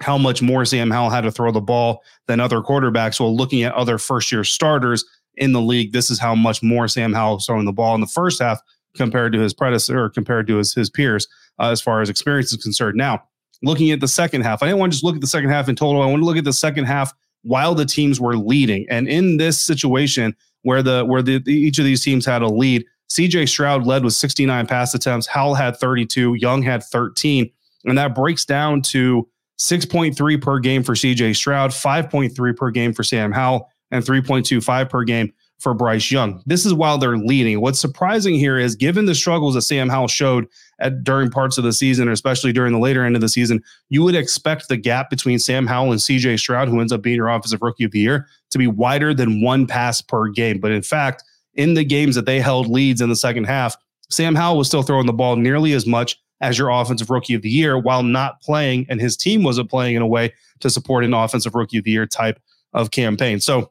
how 0.00 0.18
much 0.18 0.42
more 0.42 0.64
Sam 0.64 0.90
Howell 0.90 1.10
had 1.10 1.22
to 1.22 1.32
throw 1.32 1.50
the 1.50 1.60
ball 1.60 2.02
than 2.26 2.40
other 2.40 2.60
quarterbacks. 2.60 3.18
Well, 3.18 3.34
looking 3.34 3.62
at 3.62 3.74
other 3.74 3.98
first 3.98 4.30
year 4.30 4.44
starters 4.44 5.04
in 5.36 5.52
the 5.52 5.60
league, 5.60 5.92
this 5.92 6.10
is 6.10 6.18
how 6.18 6.34
much 6.34 6.62
more 6.62 6.88
Sam 6.88 7.12
Howell 7.12 7.36
was 7.36 7.46
throwing 7.46 7.64
the 7.64 7.72
ball 7.72 7.94
in 7.94 8.00
the 8.00 8.06
first 8.06 8.40
half 8.42 8.60
compared 8.94 9.32
to 9.32 9.40
his 9.40 9.54
predecessor 9.54 10.04
or 10.04 10.10
compared 10.10 10.46
to 10.48 10.56
his, 10.56 10.74
his 10.74 10.90
peers 10.90 11.28
uh, 11.58 11.70
as 11.70 11.80
far 11.80 12.00
as 12.00 12.10
experience 12.10 12.52
is 12.52 12.62
concerned. 12.62 12.96
Now, 12.96 13.22
looking 13.62 13.90
at 13.90 14.00
the 14.00 14.08
second 14.08 14.42
half, 14.42 14.62
I 14.62 14.66
didn't 14.66 14.78
want 14.78 14.92
to 14.92 14.96
just 14.96 15.04
look 15.04 15.14
at 15.14 15.20
the 15.20 15.26
second 15.26 15.50
half 15.50 15.68
in 15.68 15.76
total. 15.76 16.02
I 16.02 16.06
want 16.06 16.20
to 16.20 16.24
look 16.24 16.36
at 16.36 16.44
the 16.44 16.52
second 16.52 16.84
half 16.84 17.12
while 17.42 17.74
the 17.74 17.84
teams 17.84 18.20
were 18.20 18.36
leading. 18.36 18.86
And 18.90 19.08
in 19.08 19.36
this 19.36 19.60
situation 19.60 20.34
where 20.62 20.82
the 20.82 21.04
where 21.04 21.22
the, 21.22 21.38
the 21.38 21.52
each 21.52 21.78
of 21.78 21.84
these 21.84 22.02
teams 22.02 22.26
had 22.26 22.42
a 22.42 22.48
lead, 22.48 22.84
CJ 23.08 23.48
Stroud 23.48 23.86
led 23.86 24.04
with 24.04 24.14
69 24.14 24.66
pass 24.66 24.94
attempts, 24.94 25.26
Howell 25.26 25.54
had 25.54 25.76
32, 25.76 26.34
Young 26.34 26.62
had 26.62 26.82
13, 26.82 27.50
and 27.84 27.98
that 27.98 28.14
breaks 28.14 28.44
down 28.44 28.82
to 28.82 29.28
6.3 29.58 30.42
per 30.42 30.58
game 30.58 30.82
for 30.82 30.94
CJ 30.94 31.36
Stroud, 31.36 31.70
5.3 31.70 32.56
per 32.56 32.70
game 32.70 32.92
for 32.92 33.02
Sam 33.02 33.32
Howell, 33.32 33.70
and 33.90 34.04
3.25 34.04 34.90
per 34.90 35.04
game 35.04 35.32
for 35.58 35.72
Bryce 35.72 36.10
Young. 36.10 36.42
This 36.46 36.66
is 36.66 36.74
while 36.74 36.98
they're 36.98 37.16
leading. 37.16 37.60
What's 37.60 37.78
surprising 37.80 38.34
here 38.34 38.58
is 38.58 38.76
given 38.76 39.06
the 39.06 39.14
struggles 39.14 39.54
that 39.54 39.62
Sam 39.62 39.88
Howell 39.88 40.08
showed 40.08 40.48
at 40.78 41.04
during 41.04 41.30
parts 41.30 41.58
of 41.58 41.64
the 41.64 41.72
season, 41.72 42.08
especially 42.08 42.52
during 42.52 42.72
the 42.72 42.78
later 42.78 43.04
end 43.04 43.14
of 43.14 43.20
the 43.20 43.28
season, 43.28 43.62
you 43.88 44.02
would 44.02 44.14
expect 44.14 44.68
the 44.68 44.76
gap 44.76 45.10
between 45.10 45.38
Sam 45.38 45.66
Howell 45.66 45.92
and 45.92 46.00
CJ 46.00 46.38
Stroud, 46.38 46.68
who 46.68 46.80
ends 46.80 46.92
up 46.92 47.02
being 47.02 47.16
your 47.16 47.28
offensive 47.28 47.62
rookie 47.62 47.84
of 47.84 47.92
the 47.92 48.00
year, 48.00 48.26
to 48.50 48.58
be 48.58 48.66
wider 48.66 49.14
than 49.14 49.42
one 49.42 49.66
pass 49.66 50.00
per 50.00 50.28
game. 50.28 50.60
But 50.60 50.72
in 50.72 50.82
fact, 50.82 51.22
in 51.54 51.74
the 51.74 51.84
games 51.84 52.14
that 52.14 52.26
they 52.26 52.40
held 52.40 52.68
leads 52.68 53.00
in 53.00 53.08
the 53.08 53.16
second 53.16 53.44
half, 53.44 53.76
Sam 54.10 54.34
Howell 54.34 54.58
was 54.58 54.68
still 54.68 54.82
throwing 54.82 55.06
the 55.06 55.12
ball 55.12 55.36
nearly 55.36 55.72
as 55.72 55.86
much 55.86 56.20
as 56.40 56.58
your 56.58 56.68
offensive 56.68 57.10
rookie 57.10 57.34
of 57.34 57.42
the 57.42 57.48
year 57.48 57.78
while 57.78 58.02
not 58.02 58.40
playing, 58.42 58.86
and 58.88 59.00
his 59.00 59.16
team 59.16 59.42
wasn't 59.42 59.70
playing 59.70 59.96
in 59.96 60.02
a 60.02 60.06
way 60.06 60.32
to 60.60 60.68
support 60.68 61.04
an 61.04 61.14
offensive 61.14 61.54
rookie 61.54 61.78
of 61.78 61.84
the 61.84 61.90
year 61.90 62.06
type 62.06 62.38
of 62.74 62.90
campaign. 62.90 63.40
So 63.40 63.70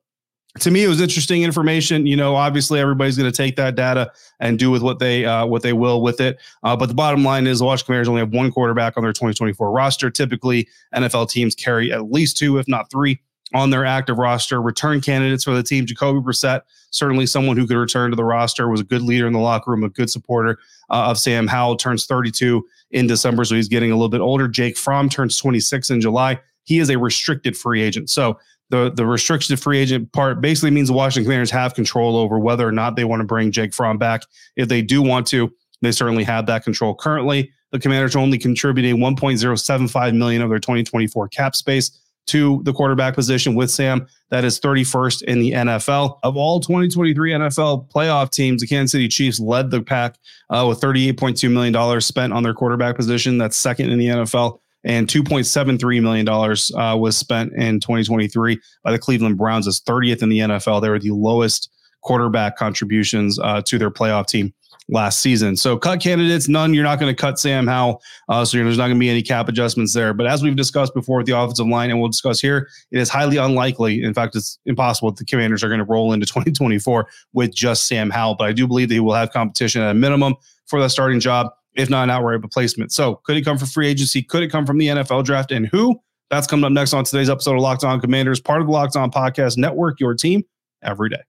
to 0.59 0.71
me, 0.71 0.83
it 0.83 0.87
was 0.87 1.01
interesting 1.01 1.43
information. 1.43 2.05
You 2.05 2.15
know, 2.15 2.35
obviously 2.35 2.79
everybody's 2.79 3.17
going 3.17 3.29
to 3.29 3.35
take 3.35 3.57
that 3.57 3.75
data 3.75 4.11
and 4.39 4.57
do 4.57 4.71
with 4.71 4.81
what 4.81 4.99
they 4.99 5.25
uh, 5.25 5.45
what 5.45 5.61
they 5.61 5.73
will 5.73 6.01
with 6.01 6.21
it. 6.21 6.39
Uh, 6.63 6.75
but 6.75 6.87
the 6.87 6.95
bottom 6.95 7.23
line 7.23 7.45
is, 7.45 7.59
the 7.59 7.65
Washington 7.65 7.87
Commanders 7.87 8.07
only 8.07 8.21
have 8.21 8.31
one 8.31 8.51
quarterback 8.51 8.95
on 8.95 9.03
their 9.03 9.11
2024 9.11 9.71
roster. 9.71 10.09
Typically, 10.09 10.67
NFL 10.93 11.29
teams 11.29 11.55
carry 11.55 11.91
at 11.91 12.09
least 12.09 12.37
two, 12.37 12.57
if 12.57 12.67
not 12.69 12.89
three, 12.89 13.19
on 13.53 13.69
their 13.69 13.85
active 13.85 14.17
roster. 14.17 14.61
Return 14.61 15.01
candidates 15.01 15.43
for 15.43 15.51
the 15.51 15.63
team: 15.63 15.85
Jacoby 15.85 16.19
Brissett, 16.19 16.61
certainly 16.89 17.25
someone 17.25 17.57
who 17.57 17.67
could 17.67 17.77
return 17.77 18.11
to 18.11 18.15
the 18.15 18.23
roster, 18.23 18.69
was 18.69 18.79
a 18.79 18.85
good 18.85 19.01
leader 19.01 19.27
in 19.27 19.33
the 19.33 19.39
locker 19.39 19.71
room, 19.71 19.83
a 19.83 19.89
good 19.89 20.09
supporter 20.09 20.57
uh, 20.89 21.07
of 21.09 21.19
Sam 21.19 21.47
Howell. 21.47 21.75
Turns 21.75 22.05
32 22.05 22.65
in 22.91 23.07
December, 23.07 23.43
so 23.43 23.55
he's 23.55 23.67
getting 23.67 23.91
a 23.91 23.95
little 23.95 24.09
bit 24.09 24.21
older. 24.21 24.47
Jake 24.47 24.77
Fromm 24.77 25.09
turns 25.09 25.37
26 25.37 25.89
in 25.89 25.99
July. 25.99 26.39
He 26.63 26.79
is 26.79 26.89
a 26.89 26.97
restricted 26.97 27.57
free 27.57 27.81
agent, 27.81 28.09
so 28.09 28.39
the 28.69 28.91
the 28.91 29.05
restricted 29.05 29.59
free 29.59 29.79
agent 29.79 30.11
part 30.11 30.41
basically 30.41 30.71
means 30.71 30.87
the 30.87 30.93
Washington 30.93 31.25
Commanders 31.25 31.51
have 31.51 31.73
control 31.73 32.17
over 32.17 32.39
whether 32.39 32.67
or 32.67 32.71
not 32.71 32.95
they 32.95 33.05
want 33.05 33.21
to 33.21 33.25
bring 33.25 33.51
Jake 33.51 33.73
Fromm 33.73 33.97
back. 33.97 34.21
If 34.55 34.67
they 34.67 34.81
do 34.81 35.01
want 35.01 35.27
to, 35.27 35.51
they 35.81 35.91
certainly 35.91 36.23
have 36.23 36.45
that 36.47 36.63
control. 36.63 36.95
Currently, 36.95 37.51
the 37.71 37.79
Commanders 37.79 38.15
are 38.15 38.19
only 38.19 38.37
contributing 38.37 38.97
1.075 38.97 40.15
million 40.15 40.41
of 40.41 40.49
their 40.49 40.59
2024 40.59 41.27
cap 41.29 41.55
space 41.55 41.99
to 42.27 42.61
the 42.63 42.73
quarterback 42.73 43.13
position 43.13 43.53
with 43.53 43.69
Sam. 43.69 44.07
That 44.29 44.43
is 44.43 44.59
31st 44.59 45.23
in 45.23 45.39
the 45.39 45.51
NFL. 45.51 46.17
Of 46.23 46.35
all 46.35 46.59
2023 46.59 47.33
NFL 47.33 47.91
playoff 47.91 48.31
teams, 48.31 48.61
the 48.61 48.67
Kansas 48.67 48.91
City 48.91 49.07
Chiefs 49.07 49.39
led 49.39 49.69
the 49.69 49.81
pack 49.81 50.17
uh, 50.49 50.65
with 50.67 50.79
$38.2 50.81 51.51
million 51.51 52.01
spent 52.01 52.33
on 52.33 52.41
their 52.41 52.53
quarterback 52.53 52.95
position. 52.95 53.37
That's 53.37 53.57
second 53.57 53.91
in 53.91 53.99
the 53.99 54.07
NFL 54.07 54.59
and 54.85 55.07
$2.73 55.07 56.01
million 56.01 56.29
uh, 56.29 56.95
was 56.95 57.17
spent 57.17 57.51
in 57.53 57.79
2023 57.79 58.59
by 58.83 58.91
the 58.91 58.99
Cleveland 58.99 59.37
Browns 59.37 59.67
as 59.67 59.81
30th 59.81 60.23
in 60.23 60.29
the 60.29 60.39
NFL. 60.39 60.81
They 60.81 60.89
were 60.89 60.99
the 60.99 61.11
lowest 61.11 61.69
quarterback 62.01 62.55
contributions 62.55 63.39
uh, 63.39 63.61
to 63.63 63.77
their 63.77 63.89
playoff 63.89 64.27
team 64.27 64.53
last 64.89 65.21
season. 65.21 65.57
So 65.57 65.77
cut 65.77 65.99
candidates, 65.99 66.47
none. 66.47 66.73
You're 66.73 66.83
not 66.83 66.99
going 66.99 67.13
to 67.13 67.19
cut 67.19 67.39
Sam 67.39 67.65
Howell. 67.65 68.01
Uh, 68.29 68.45
so 68.45 68.57
there's 68.57 68.77
not 68.77 68.85
going 68.85 68.97
to 68.97 68.99
be 68.99 69.09
any 69.09 69.23
cap 69.23 69.49
adjustments 69.49 69.93
there. 69.93 70.13
But 70.13 70.27
as 70.27 70.43
we've 70.43 70.55
discussed 70.55 70.93
before 70.93 71.17
with 71.17 71.25
the 71.25 71.37
offensive 71.37 71.67
line, 71.67 71.89
and 71.89 71.99
we'll 71.99 72.09
discuss 72.09 72.39
here, 72.39 72.69
it 72.91 72.99
is 72.99 73.09
highly 73.09 73.37
unlikely. 73.37 74.03
In 74.03 74.13
fact, 74.13 74.35
it's 74.35 74.59
impossible 74.67 75.09
that 75.11 75.17
the 75.17 75.25
commanders 75.25 75.63
are 75.63 75.67
going 75.67 75.79
to 75.79 75.85
roll 75.85 76.13
into 76.13 76.25
2024 76.27 77.07
with 77.33 77.55
just 77.55 77.87
Sam 77.87 78.11
Howell. 78.11 78.35
But 78.35 78.49
I 78.49 78.53
do 78.53 78.67
believe 78.67 78.89
they 78.89 78.99
will 78.99 79.15
have 79.15 79.31
competition 79.31 79.81
at 79.81 79.89
a 79.89 79.95
minimum 79.95 80.35
for 80.67 80.79
the 80.79 80.89
starting 80.89 81.19
job, 81.19 81.51
if 81.75 81.89
not 81.89 82.03
an 82.03 82.09
outright 82.09 82.41
replacement. 82.41 82.91
So 82.91 83.21
could 83.25 83.37
it 83.37 83.43
come 83.43 83.57
from 83.57 83.67
free 83.67 83.87
agency? 83.87 84.21
Could 84.21 84.43
it 84.43 84.51
come 84.51 84.65
from 84.65 84.77
the 84.77 84.87
NFL 84.87 85.25
draft? 85.25 85.51
And 85.51 85.67
who? 85.67 85.99
That's 86.29 86.47
coming 86.47 86.65
up 86.65 86.71
next 86.71 86.93
on 86.93 87.03
today's 87.03 87.29
episode 87.29 87.55
of 87.55 87.61
Locked 87.61 87.83
On 87.83 88.01
Commanders, 88.01 88.39
part 88.39 88.61
of 88.61 88.67
the 88.67 88.73
Locked 88.73 88.95
On 88.95 89.11
Podcast 89.11 89.57
Network, 89.57 89.99
your 89.99 90.15
team 90.15 90.43
every 90.81 91.09
day. 91.09 91.21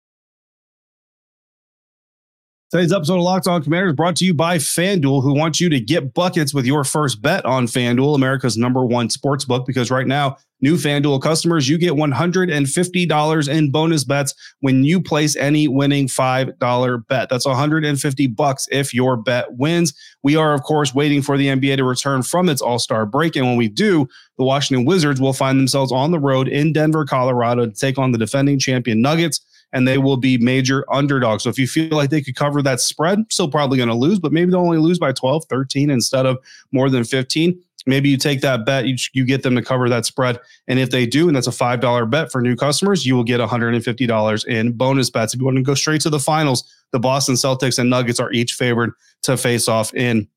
Today's 2.71 2.93
episode 2.93 3.17
of 3.17 3.23
Locked 3.23 3.47
On 3.47 3.63
Commanders 3.63 3.95
brought 3.95 4.17
to 4.17 4.25
you 4.25 4.33
by 4.33 4.57
FanDuel, 4.57 5.23
who 5.23 5.35
wants 5.35 5.61
you 5.61 5.69
to 5.69 5.79
get 5.79 6.15
buckets 6.15 6.53
with 6.55 6.65
your 6.65 6.83
first 6.83 7.21
bet 7.21 7.45
on 7.45 7.67
FanDuel, 7.67 8.17
America's 8.17 8.57
number 8.57 8.85
one 8.85 9.11
sports 9.11 9.45
book. 9.45 9.67
Because 9.67 9.91
right 9.91 10.07
now, 10.07 10.39
new 10.61 10.77
FanDuel 10.77 11.23
customers, 11.23 11.69
you 11.69 11.77
get 11.77 11.93
$150 11.93 13.49
in 13.49 13.71
bonus 13.71 14.03
bets 14.03 14.35
when 14.61 14.83
you 14.83 15.01
place 15.01 15.37
any 15.37 15.69
winning 15.69 16.09
$5 16.09 17.07
bet. 17.07 17.29
That's 17.29 17.47
150 17.47 18.27
bucks 18.29 18.67
if 18.73 18.95
your 18.95 19.19
bet 19.19 19.53
wins. 19.53 19.93
We 20.23 20.35
are, 20.35 20.55
of 20.55 20.63
course, 20.63 20.95
waiting 20.95 21.21
for 21.21 21.37
the 21.37 21.49
NBA 21.49 21.77
to 21.77 21.85
return 21.85 22.23
from 22.23 22.49
its 22.49 22.63
All 22.63 22.79
Star 22.81 23.05
break. 23.05 23.37
And 23.37 23.47
when 23.47 23.57
we 23.57 23.69
do, 23.69 24.09
the 24.39 24.45
Washington 24.45 24.87
Wizards 24.87 25.21
will 25.21 25.35
find 25.35 25.61
themselves 25.61 25.93
on 25.93 26.13
the 26.13 26.19
road 26.19 26.49
in 26.49 26.73
Denver, 26.73 27.05
Colorado 27.05 27.67
to 27.67 27.73
take 27.73 27.99
on 27.99 28.11
the 28.11 28.19
defending 28.19 28.59
champion 28.59 29.03
Nuggets 29.03 29.41
and 29.75 29.87
they 29.87 29.99
will 29.99 30.17
be 30.17 30.39
major 30.39 30.91
underdogs. 30.91 31.43
So 31.43 31.51
if 31.51 31.59
you 31.59 31.67
feel 31.67 31.91
like 31.91 32.09
they 32.09 32.23
could 32.23 32.37
cover 32.37 32.63
that 32.63 32.81
spread, 32.81 33.25
still 33.31 33.51
probably 33.51 33.77
going 33.77 33.91
to 33.91 33.95
lose, 33.95 34.21
but 34.21 34.33
maybe 34.33 34.53
they'll 34.53 34.61
only 34.61 34.79
lose 34.79 34.99
by 34.99 35.13
12, 35.13 35.45
13 35.47 35.91
instead 35.91 36.25
of 36.25 36.39
more 36.73 36.89
than 36.89 37.05
15. 37.05 37.61
Maybe 37.87 38.09
you 38.09 38.17
take 38.17 38.41
that 38.41 38.65
bet, 38.65 38.87
you, 38.87 38.97
you 39.13 39.27
get 39.27 39.43
them 39.43 39.57
to 39.57 39.63
cover 39.63 39.91
that 39.91 40.07
spread. 40.07 40.41
And 40.69 40.79
if 40.79 40.91
they 40.91 41.05
do, 41.05 41.27
and 41.27 41.37
that's 41.37 41.49
a 41.49 41.51
$5 41.51 42.11
bet 42.11 42.33
for 42.33 42.41
new 42.41 42.57
customers, 42.57 43.05
you 43.05 43.15
will 43.15 43.25
get 43.25 43.41
$150 43.41 44.47
in 44.47 44.73
bonus 44.73 45.11
bets. 45.11 45.35
If 45.35 45.41
you 45.41 45.45
want 45.45 45.59
to 45.59 45.63
go 45.63 45.75
straight 45.75 46.01
to 46.03 46.11
the 46.11 46.21
finals, 46.21 46.65
the 46.93 47.01
Boston 47.01 47.35
Celtics 47.35 47.79
and 47.79 47.91
Nuggets 47.91 48.21
are 48.21 48.33
each 48.33 48.55
favored 48.55 48.93
to 49.23 49.37
face 49.37 49.69
off 49.69 49.93
in 49.93 50.29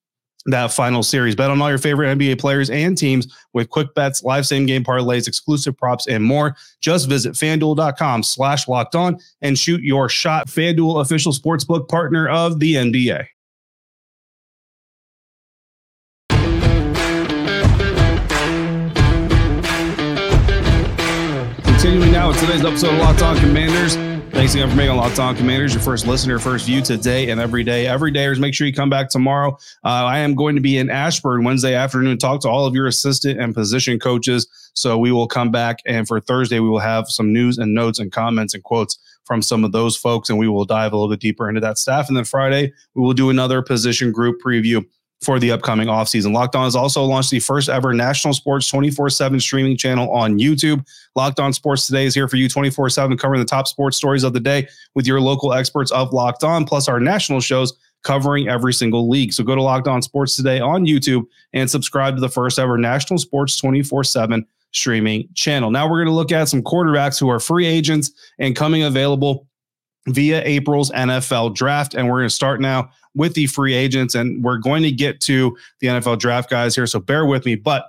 that 0.45 0.71
final 0.71 1.03
series. 1.03 1.35
Bet 1.35 1.49
on 1.49 1.61
all 1.61 1.69
your 1.69 1.77
favorite 1.77 2.17
NBA 2.17 2.39
players 2.39 2.69
and 2.69 2.97
teams 2.97 3.27
with 3.53 3.69
quick 3.69 3.93
bets, 3.93 4.23
live 4.23 4.45
same 4.45 4.65
game 4.65 4.83
parlays, 4.83 5.27
exclusive 5.27 5.77
props, 5.77 6.07
and 6.07 6.23
more. 6.23 6.55
Just 6.79 7.09
visit 7.09 7.33
fanduel.com 7.33 8.23
slash 8.23 8.67
locked 8.67 8.95
on 8.95 9.19
and 9.41 9.57
shoot 9.57 9.81
your 9.81 10.09
shot. 10.09 10.47
FanDuel 10.47 11.01
official 11.01 11.33
sportsbook 11.33 11.87
partner 11.89 12.27
of 12.29 12.59
the 12.59 12.75
NBA. 12.75 13.27
Continuing 21.63 22.11
now 22.11 22.29
with 22.29 22.39
today's 22.39 22.65
episode 22.65 22.93
of 22.93 22.99
Locked 22.99 23.21
On 23.21 23.37
Commanders. 23.37 24.16
Thanks 24.31 24.53
again 24.53 24.69
for 24.69 24.75
making 24.75 24.95
Locked 24.95 25.19
On 25.19 25.35
Commanders 25.35 25.73
your 25.73 25.81
first 25.81 26.05
listener, 26.05 26.37
first 26.37 26.65
view 26.65 26.81
today 26.81 27.29
and 27.29 27.39
every 27.39 27.63
day. 27.63 27.87
Every 27.87 28.11
dayers, 28.11 28.39
make 28.39 28.53
sure 28.53 28.67
you 28.67 28.73
come 28.73 28.89
back 28.89 29.09
tomorrow. 29.09 29.57
Uh, 29.83 30.05
I 30.05 30.19
am 30.19 30.35
going 30.35 30.55
to 30.55 30.61
be 30.61 30.77
in 30.77 30.89
Ashburn 30.89 31.43
Wednesday 31.43 31.73
afternoon, 31.73 32.17
talk 32.17 32.41
to 32.41 32.49
all 32.49 32.65
of 32.65 32.75
your 32.75 32.87
assistant 32.87 33.39
and 33.39 33.55
position 33.55 33.99
coaches. 33.99 34.47
So 34.73 34.97
we 34.97 35.11
will 35.11 35.27
come 35.27 35.49
back, 35.51 35.79
and 35.85 36.07
for 36.07 36.19
Thursday, 36.19 36.59
we 36.59 36.69
will 36.69 36.79
have 36.79 37.09
some 37.09 37.33
news 37.33 37.57
and 37.57 37.73
notes 37.73 37.99
and 37.99 38.11
comments 38.11 38.53
and 38.53 38.63
quotes 38.63 38.99
from 39.25 39.41
some 39.41 39.63
of 39.63 39.71
those 39.71 39.97
folks, 39.97 40.29
and 40.29 40.37
we 40.37 40.47
will 40.47 40.65
dive 40.65 40.93
a 40.93 40.95
little 40.95 41.09
bit 41.09 41.19
deeper 41.19 41.49
into 41.49 41.61
that 41.61 41.77
staff. 41.77 42.07
And 42.07 42.15
then 42.15 42.23
Friday, 42.23 42.71
we 42.93 43.01
will 43.01 43.13
do 43.13 43.29
another 43.29 43.61
position 43.61 44.11
group 44.11 44.39
preview 44.41 44.85
for 45.21 45.39
the 45.39 45.51
upcoming 45.51 45.87
offseason. 45.87 46.33
Locked 46.33 46.55
On 46.55 46.63
has 46.63 46.75
also 46.75 47.03
launched 47.03 47.31
the 47.31 47.39
first 47.39 47.69
ever 47.69 47.93
national 47.93 48.33
sports 48.33 48.69
24 48.69 49.09
7 49.09 49.39
streaming 49.39 49.77
channel 49.77 50.09
on 50.11 50.37
YouTube. 50.37 50.85
Locked 51.15 51.39
On 51.39 51.51
Sports 51.53 51.87
Today 51.87 52.05
is 52.05 52.13
here 52.13 52.27
for 52.27 52.35
you 52.35 52.47
24 52.47 52.89
7, 52.89 53.17
covering 53.17 53.39
the 53.39 53.45
top 53.45 53.67
sports 53.67 53.97
stories 53.97 54.23
of 54.23 54.33
the 54.33 54.39
day 54.39 54.67
with 54.95 55.07
your 55.07 55.19
local 55.19 55.53
experts 55.53 55.91
of 55.91 56.13
Locked 56.13 56.43
On, 56.43 56.65
plus 56.65 56.87
our 56.87 56.99
national 56.99 57.39
shows 57.39 57.73
covering 58.03 58.47
every 58.47 58.73
single 58.73 59.09
league. 59.09 59.33
So 59.33 59.43
go 59.43 59.55
to 59.55 59.61
Locked 59.61 59.87
On 59.87 60.01
Sports 60.01 60.35
Today 60.35 60.59
on 60.59 60.85
YouTube 60.85 61.25
and 61.53 61.69
subscribe 61.69 62.15
to 62.15 62.21
the 62.21 62.29
first 62.29 62.59
ever 62.59 62.77
national 62.77 63.19
sports 63.19 63.57
24 63.57 64.03
7 64.03 64.45
streaming 64.71 65.27
channel. 65.33 65.71
Now 65.71 65.89
we're 65.89 65.97
going 65.97 66.07
to 66.07 66.13
look 66.13 66.31
at 66.31 66.47
some 66.47 66.61
quarterbacks 66.61 67.19
who 67.19 67.29
are 67.29 67.39
free 67.39 67.65
agents 67.65 68.11
and 68.39 68.55
coming 68.55 68.83
available 68.83 69.47
via 70.07 70.41
April's 70.43 70.91
NFL 70.91 71.55
draft. 71.55 71.93
And 71.93 72.07
we're 72.07 72.19
going 72.19 72.29
to 72.29 72.35
start 72.35 72.61
now 72.61 72.89
with 73.15 73.33
the 73.33 73.47
free 73.47 73.73
agents, 73.73 74.15
and 74.15 74.43
we're 74.43 74.57
going 74.57 74.83
to 74.83 74.91
get 74.91 75.19
to 75.21 75.57
the 75.79 75.87
NFL 75.87 76.19
draft 76.19 76.49
guys 76.49 76.75
here. 76.75 76.87
So 76.87 76.99
bear 76.99 77.25
with 77.25 77.45
me. 77.45 77.55
But 77.55 77.85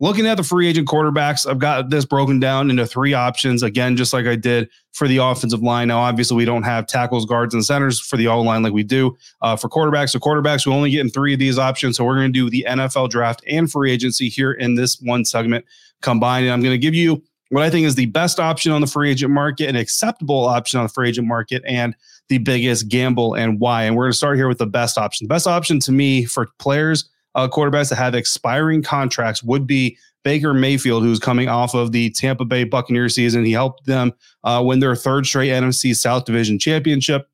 looking 0.00 0.26
at 0.26 0.36
the 0.36 0.42
free 0.42 0.66
agent 0.66 0.88
quarterbacks, 0.88 1.48
I've 1.48 1.60
got 1.60 1.88
this 1.88 2.04
broken 2.04 2.40
down 2.40 2.68
into 2.68 2.84
three 2.84 3.14
options. 3.14 3.62
Again, 3.62 3.96
just 3.96 4.12
like 4.12 4.26
I 4.26 4.34
did 4.34 4.68
for 4.92 5.06
the 5.06 5.18
offensive 5.18 5.62
line. 5.62 5.88
Now, 5.88 6.00
obviously, 6.00 6.36
we 6.36 6.44
don't 6.44 6.64
have 6.64 6.88
tackles, 6.88 7.24
guards, 7.24 7.54
and 7.54 7.64
centers 7.64 8.00
for 8.00 8.16
the 8.16 8.26
O 8.26 8.40
line 8.42 8.62
like 8.62 8.72
we 8.72 8.82
do 8.82 9.16
uh, 9.40 9.54
for 9.56 9.68
quarterbacks. 9.68 10.10
So 10.10 10.18
quarterbacks, 10.18 10.66
we 10.66 10.72
only 10.72 10.90
get 10.90 11.00
in 11.00 11.10
three 11.10 11.32
of 11.32 11.38
these 11.38 11.58
options. 11.58 11.96
So 11.96 12.04
we're 12.04 12.16
going 12.16 12.32
to 12.32 12.38
do 12.38 12.50
the 12.50 12.66
NFL 12.68 13.10
draft 13.10 13.44
and 13.46 13.70
free 13.70 13.92
agency 13.92 14.28
here 14.28 14.52
in 14.52 14.74
this 14.74 15.00
one 15.00 15.24
segment 15.24 15.64
combined. 16.02 16.44
And 16.46 16.52
I'm 16.52 16.60
going 16.60 16.74
to 16.74 16.78
give 16.78 16.94
you 16.94 17.22
what 17.52 17.62
I 17.62 17.68
think 17.68 17.86
is 17.86 17.96
the 17.96 18.06
best 18.06 18.40
option 18.40 18.72
on 18.72 18.80
the 18.80 18.86
free 18.86 19.10
agent 19.10 19.30
market, 19.30 19.68
an 19.68 19.76
acceptable 19.76 20.46
option 20.46 20.80
on 20.80 20.86
the 20.86 20.88
free 20.88 21.10
agent 21.10 21.28
market, 21.28 21.62
and 21.66 21.94
the 22.30 22.38
biggest 22.38 22.88
gamble 22.88 23.34
and 23.34 23.60
why. 23.60 23.82
And 23.82 23.94
we're 23.94 24.04
going 24.04 24.12
to 24.12 24.16
start 24.16 24.38
here 24.38 24.48
with 24.48 24.56
the 24.56 24.66
best 24.66 24.96
option. 24.96 25.26
The 25.26 25.34
best 25.34 25.46
option 25.46 25.78
to 25.80 25.92
me 25.92 26.24
for 26.24 26.48
players, 26.58 27.10
uh, 27.34 27.48
quarterbacks 27.48 27.90
that 27.90 27.96
have 27.96 28.14
expiring 28.14 28.82
contracts 28.82 29.42
would 29.42 29.66
be 29.66 29.98
Baker 30.22 30.54
Mayfield, 30.54 31.02
who's 31.02 31.18
coming 31.18 31.50
off 31.50 31.74
of 31.74 31.92
the 31.92 32.08
Tampa 32.08 32.46
Bay 32.46 32.64
Buccaneer 32.64 33.10
season. 33.10 33.44
He 33.44 33.52
helped 33.52 33.84
them 33.84 34.14
uh, 34.44 34.62
win 34.64 34.80
their 34.80 34.96
third 34.96 35.26
straight 35.26 35.50
NFC 35.50 35.94
South 35.94 36.24
Division 36.24 36.58
championship 36.58 37.28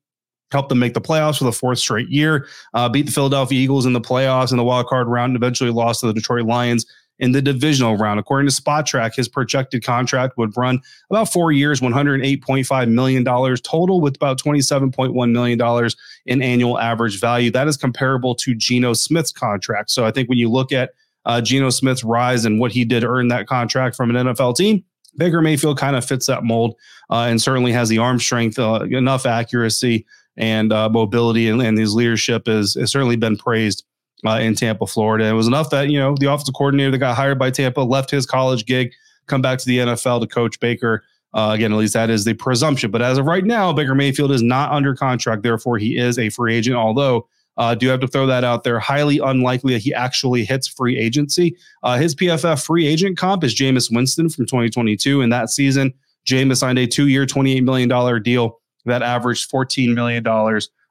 helped 0.51 0.69
them 0.69 0.79
make 0.79 0.93
the 0.93 1.01
playoffs 1.01 1.37
for 1.37 1.43
the 1.43 1.51
fourth 1.51 1.79
straight 1.79 2.09
year, 2.09 2.47
uh, 2.73 2.89
beat 2.89 3.05
the 3.05 3.11
Philadelphia 3.11 3.59
Eagles 3.59 3.85
in 3.85 3.93
the 3.93 4.01
playoffs 4.01 4.51
in 4.51 4.57
the 4.57 4.63
wild 4.63 4.87
card 4.87 5.07
round, 5.07 5.31
and 5.31 5.37
eventually 5.37 5.69
lost 5.69 6.01
to 6.01 6.07
the 6.07 6.13
Detroit 6.13 6.45
Lions 6.45 6.85
in 7.19 7.33
the 7.33 7.41
divisional 7.41 7.97
round. 7.97 8.19
According 8.19 8.49
to 8.49 8.61
Spotrac, 8.61 9.15
his 9.15 9.27
projected 9.27 9.83
contract 9.83 10.37
would 10.37 10.55
run 10.57 10.81
about 11.09 11.31
four 11.31 11.51
years, 11.51 11.81
$108.5 11.81 12.89
million 12.89 13.23
total, 13.23 14.01
with 14.01 14.15
about 14.15 14.41
$27.1 14.41 15.31
million 15.31 15.89
in 16.25 16.41
annual 16.41 16.79
average 16.79 17.19
value. 17.19 17.51
That 17.51 17.67
is 17.67 17.77
comparable 17.77 18.35
to 18.35 18.55
Geno 18.55 18.93
Smith's 18.93 19.31
contract. 19.31 19.91
So 19.91 20.05
I 20.05 20.11
think 20.11 20.29
when 20.29 20.37
you 20.37 20.49
look 20.49 20.71
at 20.71 20.91
uh, 21.25 21.41
Geno 21.41 21.69
Smith's 21.69 22.03
rise 22.03 22.45
and 22.45 22.59
what 22.59 22.71
he 22.71 22.85
did 22.85 23.03
earn 23.03 23.27
that 23.27 23.47
contract 23.47 23.95
from 23.95 24.15
an 24.15 24.27
NFL 24.27 24.55
team, 24.55 24.83
Baker 25.17 25.41
Mayfield 25.41 25.77
kind 25.77 25.95
of 25.95 26.05
fits 26.05 26.27
that 26.27 26.43
mold 26.43 26.75
uh, 27.09 27.27
and 27.29 27.41
certainly 27.41 27.73
has 27.73 27.89
the 27.89 27.97
arm 27.97 28.19
strength, 28.19 28.57
uh, 28.57 28.85
enough 28.89 29.25
accuracy 29.25 30.05
and 30.37 30.71
uh, 30.71 30.87
mobility, 30.87 31.49
and, 31.49 31.61
and 31.61 31.77
his 31.77 31.93
leadership 31.93 32.47
has 32.47 32.77
certainly 32.89 33.17
been 33.17 33.35
praised 33.35 33.83
uh, 34.25 34.39
in 34.41 34.55
Tampa, 34.55 34.85
Florida. 34.85 35.25
It 35.25 35.33
was 35.33 35.47
enough 35.47 35.69
that, 35.69 35.89
you 35.89 35.99
know, 35.99 36.15
the 36.19 36.31
offensive 36.31 36.55
coordinator 36.55 36.91
that 36.91 36.97
got 36.97 37.15
hired 37.15 37.39
by 37.39 37.51
Tampa 37.51 37.81
left 37.81 38.11
his 38.11 38.25
college 38.25 38.65
gig, 38.65 38.91
come 39.27 39.41
back 39.41 39.59
to 39.59 39.65
the 39.65 39.79
NFL 39.79 40.21
to 40.21 40.27
coach 40.27 40.59
Baker. 40.59 41.03
Uh, 41.33 41.51
again, 41.53 41.71
at 41.71 41.77
least 41.77 41.93
that 41.93 42.09
is 42.09 42.25
the 42.25 42.33
presumption. 42.33 42.89
But 42.89 43.01
as 43.01 43.17
of 43.17 43.25
right 43.25 43.45
now, 43.45 43.71
Baker 43.71 43.93
Mayfield 43.93 44.31
is 44.31 44.41
not 44.41 44.71
under 44.71 44.95
contract. 44.95 45.43
Therefore, 45.43 45.77
he 45.77 45.97
is 45.97 46.17
a 46.17 46.29
free 46.29 46.55
agent, 46.55 46.75
although 46.75 47.27
uh, 47.57 47.75
do 47.75 47.87
have 47.89 47.99
to 47.99 48.07
throw 48.07 48.25
that 48.25 48.43
out 48.43 48.63
there. 48.63 48.79
Highly 48.79 49.19
unlikely 49.19 49.73
that 49.73 49.81
he 49.81 49.93
actually 49.93 50.43
hits 50.43 50.67
free 50.67 50.97
agency. 50.97 51.55
Uh, 51.83 51.97
his 51.97 52.15
PFF 52.15 52.65
free 52.65 52.87
agent 52.87 53.17
comp 53.17 53.43
is 53.43 53.53
Jameis 53.53 53.93
Winston 53.93 54.29
from 54.29 54.45
2022. 54.45 55.21
In 55.21 55.29
that 55.29 55.49
season, 55.49 55.93
Jameis 56.25 56.57
signed 56.57 56.79
a 56.79 56.87
two 56.87 57.07
year, 57.07 57.25
$28 57.25 57.63
million 57.63 58.23
deal 58.23 58.59
that 58.85 59.03
averaged 59.03 59.51
$14 59.51 59.93
million 59.93 60.23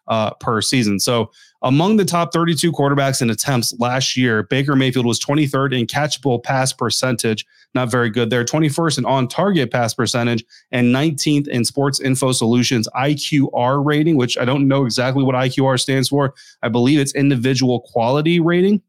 uh, 0.08 0.30
per 0.34 0.60
season. 0.60 0.98
So 0.98 1.30
among 1.62 1.96
the 1.96 2.04
top 2.04 2.32
32 2.32 2.72
quarterbacks 2.72 3.20
in 3.20 3.30
attempts 3.30 3.74
last 3.78 4.16
year, 4.16 4.44
Baker 4.44 4.76
Mayfield 4.76 5.06
was 5.06 5.20
23rd 5.20 5.78
in 5.78 5.86
catchable 5.86 6.42
pass 6.42 6.72
percentage. 6.72 7.44
Not 7.74 7.90
very 7.90 8.10
good 8.10 8.30
there. 8.30 8.44
21st 8.44 8.98
in 8.98 9.04
on 9.04 9.28
target 9.28 9.70
pass 9.70 9.92
percentage 9.92 10.44
and 10.70 10.94
19th 10.94 11.48
in 11.48 11.64
Sports 11.64 12.00
Info 12.00 12.32
Solutions 12.32 12.88
IQR 12.94 13.84
rating, 13.84 14.16
which 14.16 14.38
I 14.38 14.44
don't 14.44 14.68
know 14.68 14.84
exactly 14.84 15.24
what 15.24 15.34
IQR 15.34 15.80
stands 15.80 16.08
for. 16.08 16.34
I 16.62 16.68
believe 16.68 16.98
it's 16.98 17.14
individual 17.14 17.80
quality 17.80 18.40
rating. 18.40 18.82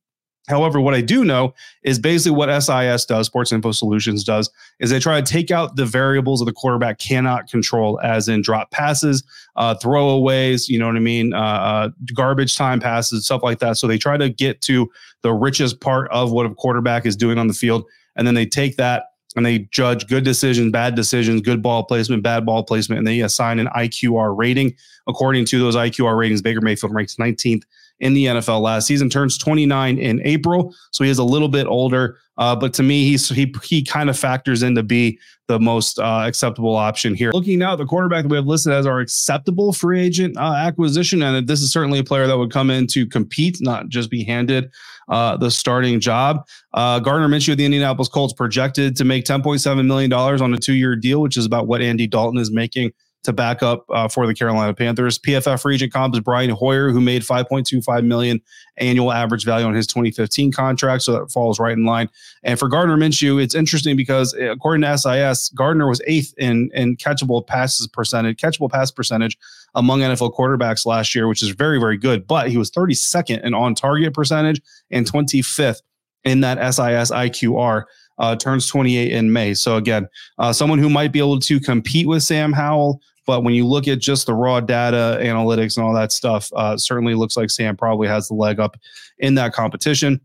However, 0.50 0.82
what 0.82 0.96
I 0.96 1.02
do 1.02 1.24
know 1.24 1.54
is 1.84 2.00
basically 2.00 2.36
what 2.36 2.50
SIS 2.62 3.06
does, 3.06 3.28
Sports 3.28 3.52
Info 3.52 3.72
Solutions 3.72 4.24
does, 4.24 4.50
is 4.80 4.90
they 4.90 5.00
try 5.00 5.22
to 5.22 5.32
take 5.32 5.52
out 5.52 5.76
the 5.76 5.86
variables 5.86 6.40
that 6.40 6.46
the 6.46 6.54
quarterback 6.54 6.98
cannot 6.98 7.48
control, 7.50 8.00
as 8.02 8.28
in 8.28 8.42
drop 8.42 8.72
passes, 8.72 9.24
uh, 9.56 9.76
throwaways, 9.76 10.68
you 10.68 10.80
know 10.80 10.88
what 10.88 10.96
I 10.96 11.00
mean, 11.00 11.34
uh, 11.34 11.38
uh, 11.38 11.90
garbage 12.16 12.58
time 12.58 12.80
passes, 12.80 13.26
stuff 13.26 13.44
like 13.44 13.60
that. 13.60 13.78
So 13.78 13.88
they 13.88 14.00
try 14.00 14.18
to 14.18 14.30
get 14.30 14.62
to 14.62 14.90
the 15.22 15.32
richest 15.32 15.80
part 15.82 16.10
of 16.12 16.32
what 16.32 16.48
a 16.48 16.56
quarterback 16.56 17.06
is 17.06 17.16
doing 17.16 17.38
on 17.38 17.48
the 17.48 17.54
field, 17.54 17.86
and 18.16 18.26
then 18.26 18.34
they 18.34 18.48
take 18.48 18.76
that 18.78 19.06
and 19.36 19.46
they 19.46 19.60
judge 19.72 20.08
good 20.08 20.24
decisions, 20.24 20.72
bad 20.72 20.96
decisions, 20.96 21.42
good 21.42 21.62
ball 21.62 21.84
placement, 21.84 22.24
bad 22.24 22.46
ball 22.48 22.64
placement, 22.64 22.98
and 22.98 23.08
they 23.08 23.20
assign 23.22 23.60
an 23.60 23.68
IQR 23.68 24.36
rating. 24.36 24.76
According 25.08 25.46
to 25.46 25.60
those 25.60 25.76
IQR 25.76 26.18
ratings, 26.18 26.42
Baker 26.42 26.62
Mayfield 26.62 26.94
ranks 26.94 27.16
19th 27.18 27.64
in 28.00 28.14
the 28.14 28.26
NFL 28.26 28.62
last 28.62 28.88
season. 28.88 29.10
Turns 29.10 29.38
29 29.38 29.98
in 29.98 30.22
April, 30.24 30.74
so 30.92 31.04
he 31.04 31.10
is 31.10 31.18
a 31.18 31.24
little 31.24 31.50
bit 31.50 31.68
older. 31.68 32.18
Uh, 32.38 32.56
but 32.56 32.74
to 32.74 32.84
me, 32.84 33.04
he's 33.04 33.28
he 33.28 33.54
he 33.64 33.84
kind 33.84 34.10
of 34.10 34.18
factors 34.18 34.64
in 34.64 34.74
to 34.76 34.84
be 34.84 35.20
the 35.48 35.60
most 35.60 36.00
uh, 36.00 36.24
acceptable 36.26 36.76
option 36.76 37.14
here. 37.14 37.32
Looking 37.34 37.60
now 37.60 37.74
at 37.74 37.80
the 37.80 37.86
quarterback 37.86 38.24
that 38.24 38.30
we 38.30 38.38
have 38.38 38.46
listed 38.46 38.72
as 38.72 38.86
our 38.86 39.00
acceptable 39.00 39.74
free 39.74 40.00
agent 40.00 40.38
uh, 40.38 40.54
acquisition, 40.54 41.22
and 41.22 41.48
this 41.48 41.62
is 41.62 41.72
certainly 41.74 42.00
a 42.00 42.04
player 42.04 42.28
that 42.28 42.38
would 42.38 42.52
come 42.52 42.70
in 42.70 42.88
to 42.88 43.06
compete, 43.06 43.58
not 43.60 43.90
just 43.90 44.10
be 44.10 44.24
handed 44.24 44.72
uh, 45.10 45.36
the 45.36 45.52
starting 45.52 46.00
job. 46.00 46.48
Uh, 46.74 47.00
Gardner 47.00 47.28
Minshew 47.28 47.52
of 47.52 47.58
the 47.58 47.66
Indianapolis 47.66 48.08
Colts 48.08 48.34
projected 48.34 48.96
to 48.96 49.04
make 49.04 49.26
10.7 49.26 49.86
million 49.86 50.10
dollars 50.10 50.42
on 50.42 50.54
a 50.54 50.58
two-year 50.58 50.96
deal, 50.96 51.22
which 51.22 51.36
is 51.36 51.46
about 51.46 51.68
what 51.68 51.82
Andy 51.82 52.08
Dalton 52.08 52.40
is 52.40 52.52
making 52.52 52.94
to 53.24 53.34
back 53.34 53.62
up 53.62 53.86
uh, 53.90 54.08
for 54.08 54.26
the 54.28 54.34
Carolina 54.34 54.74
Panthers. 54.74 55.20
PFF 55.20 55.66
Regent 55.66 55.92
comp 55.92 56.16
is 56.16 56.22
Brian 56.22 56.50
Hoyer, 56.50 56.90
who 56.90 57.02
made 57.02 57.22
5.25 57.22 58.06
million 58.06 58.42
annual 58.78 59.12
average 59.12 59.44
value 59.44 59.66
on 59.66 59.74
his 59.74 59.88
2015 59.88 60.52
contract, 60.52 61.04
so 61.04 61.14
that 61.14 61.32
falls 61.32 61.60
right 61.60 61.74
in 61.74 61.86
line. 61.86 62.10
And 62.44 62.58
for 62.58 62.70
Gardner 62.70 62.98
Minshew, 62.98 63.42
it's 63.42 63.56
interesting 63.56 63.98
because 63.98 64.34
uh, 64.36 64.52
according 64.52 64.84
to 64.84 64.98
SIS, 64.98 65.50
Gardner 65.50 65.88
was 65.88 66.02
eighth 66.08 66.34
in 66.38 66.70
in 66.74 66.96
catchable 66.96 67.46
passes 67.46 67.88
percentage, 67.88 68.38
catchable 68.38 68.72
pass 68.72 68.90
percentage 68.92 69.38
among 69.76 70.00
NFL 70.00 70.34
quarterbacks 70.34 70.86
last 70.86 71.14
year, 71.14 71.28
which 71.28 71.44
is 71.44 71.50
very 71.50 71.80
very 71.80 71.98
good. 71.98 72.26
But 72.26 72.50
he 72.50 72.58
was 72.58 72.72
32nd 72.72 73.44
in 73.44 73.54
on 73.54 73.76
target 73.76 74.14
percentage 74.14 74.62
and 74.92 75.06
25th 75.06 75.82
in 76.24 76.42
that 76.42 76.58
SIS 76.74 77.12
IQR 77.12 77.84
uh, 78.20 78.36
turns 78.36 78.68
28 78.68 79.12
in 79.12 79.34
May. 79.34 79.54
So 79.54 79.78
again, 79.78 80.08
uh, 80.38 80.54
someone 80.54 80.80
who 80.80 80.90
might 80.90 81.12
be 81.12 81.20
able 81.20 81.40
to 81.40 81.60
compete 81.60 82.08
with 82.08 82.22
Sam 82.22 82.52
Howell, 82.52 83.02
but 83.26 83.44
when 83.44 83.54
you 83.54 83.66
look 83.66 83.88
at 83.88 84.00
just 84.00 84.26
the 84.26 84.34
raw 84.34 84.60
data, 84.60 85.20
analytics, 85.22 85.78
and 85.78 85.86
all 85.86 85.94
that 85.94 86.12
stuff, 86.12 86.52
uh, 86.56 86.78
certainly 86.78 87.14
looks 87.14 87.38
like 87.38 87.50
Sam 87.50 87.78
probably 87.78 88.08
has 88.08 88.28
the 88.28 88.34
leg 88.34 88.60
up 88.60 88.78
in 89.18 89.36
that 89.36 89.54
competition. 89.54 90.20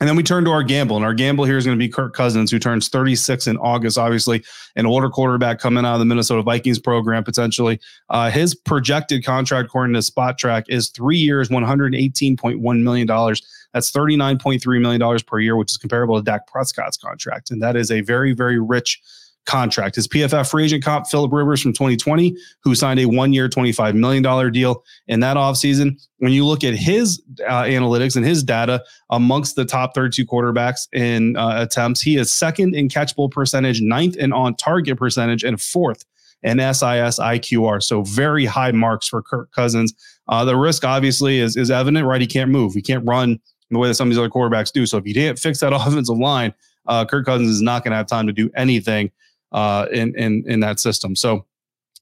And 0.00 0.08
then 0.08 0.16
we 0.16 0.24
turn 0.24 0.44
to 0.46 0.50
our 0.50 0.64
gamble, 0.64 0.96
and 0.96 1.04
our 1.04 1.14
gamble 1.14 1.44
here 1.44 1.56
is 1.56 1.64
going 1.64 1.78
to 1.78 1.82
be 1.82 1.88
Kirk 1.88 2.12
Cousins, 2.12 2.50
who 2.50 2.58
turns 2.58 2.88
36 2.88 3.46
in 3.46 3.56
August. 3.58 3.96
Obviously, 3.96 4.42
an 4.74 4.84
older 4.84 5.08
quarterback 5.08 5.60
coming 5.60 5.84
out 5.84 5.94
of 5.94 5.98
the 6.00 6.04
Minnesota 6.06 6.42
Vikings 6.42 6.80
program 6.80 7.22
potentially. 7.22 7.78
Uh, 8.08 8.28
his 8.28 8.52
projected 8.52 9.24
contract, 9.24 9.66
according 9.66 9.94
to 9.94 10.00
Spotrac, 10.00 10.64
is 10.68 10.88
three 10.88 11.18
years, 11.18 11.50
118.1 11.50 12.82
million 12.82 13.06
dollars. 13.06 13.42
That's 13.72 13.90
$39.3 13.92 14.80
million 14.80 15.18
per 15.26 15.38
year, 15.38 15.56
which 15.56 15.70
is 15.70 15.76
comparable 15.76 16.16
to 16.16 16.22
Dak 16.22 16.46
Prescott's 16.46 16.96
contract. 16.96 17.50
And 17.50 17.62
that 17.62 17.76
is 17.76 17.90
a 17.90 18.00
very, 18.00 18.32
very 18.32 18.58
rich 18.58 19.00
contract. 19.44 19.96
His 19.96 20.06
PFF 20.06 20.50
free 20.50 20.64
agent 20.64 20.84
comp, 20.84 21.06
Philip 21.06 21.32
Rivers 21.32 21.60
from 21.60 21.72
2020, 21.72 22.36
who 22.62 22.74
signed 22.74 23.00
a 23.00 23.06
one 23.06 23.32
year, 23.32 23.48
$25 23.48 23.94
million 23.94 24.52
deal 24.52 24.84
in 25.08 25.20
that 25.20 25.36
offseason. 25.36 26.00
When 26.18 26.32
you 26.32 26.46
look 26.46 26.64
at 26.64 26.74
his 26.74 27.20
uh, 27.46 27.62
analytics 27.62 28.16
and 28.16 28.24
his 28.24 28.42
data 28.42 28.84
amongst 29.10 29.56
the 29.56 29.64
top 29.64 29.94
32 29.94 30.24
quarterbacks 30.26 30.88
in 30.92 31.36
uh, 31.36 31.62
attempts, 31.62 32.00
he 32.00 32.16
is 32.16 32.30
second 32.30 32.74
in 32.74 32.88
catchable 32.88 33.30
percentage, 33.30 33.80
ninth 33.80 34.16
in 34.16 34.32
on 34.32 34.54
target 34.54 34.96
percentage, 34.96 35.42
and 35.42 35.60
fourth 35.60 36.04
in 36.42 36.58
SIS 36.58 37.18
IQR. 37.18 37.82
So 37.82 38.02
very 38.02 38.44
high 38.44 38.72
marks 38.72 39.08
for 39.08 39.22
Kirk 39.22 39.52
Cousins. 39.52 39.92
Uh, 40.28 40.44
the 40.44 40.56
risk 40.56 40.84
obviously 40.84 41.38
is, 41.38 41.56
is 41.56 41.70
evident, 41.70 42.06
right? 42.06 42.20
He 42.20 42.26
can't 42.26 42.50
move. 42.50 42.74
He 42.74 42.82
can't 42.82 43.06
run 43.06 43.40
the 43.70 43.78
way 43.78 43.88
that 43.88 43.94
some 43.94 44.08
of 44.08 44.10
these 44.10 44.18
other 44.18 44.28
quarterbacks 44.28 44.70
do. 44.72 44.86
So 44.86 44.98
if 44.98 45.06
you 45.06 45.14
can't 45.14 45.38
fix 45.38 45.60
that 45.60 45.72
offensive 45.72 46.18
line, 46.18 46.54
uh, 46.86 47.04
Kirk 47.04 47.26
Cousins 47.26 47.48
is 47.48 47.62
not 47.62 47.84
going 47.84 47.92
to 47.92 47.96
have 47.96 48.06
time 48.06 48.26
to 48.26 48.32
do 48.32 48.50
anything 48.56 49.10
uh, 49.52 49.86
in 49.92 50.14
in 50.16 50.44
in 50.46 50.60
that 50.60 50.80
system. 50.80 51.14
So 51.14 51.46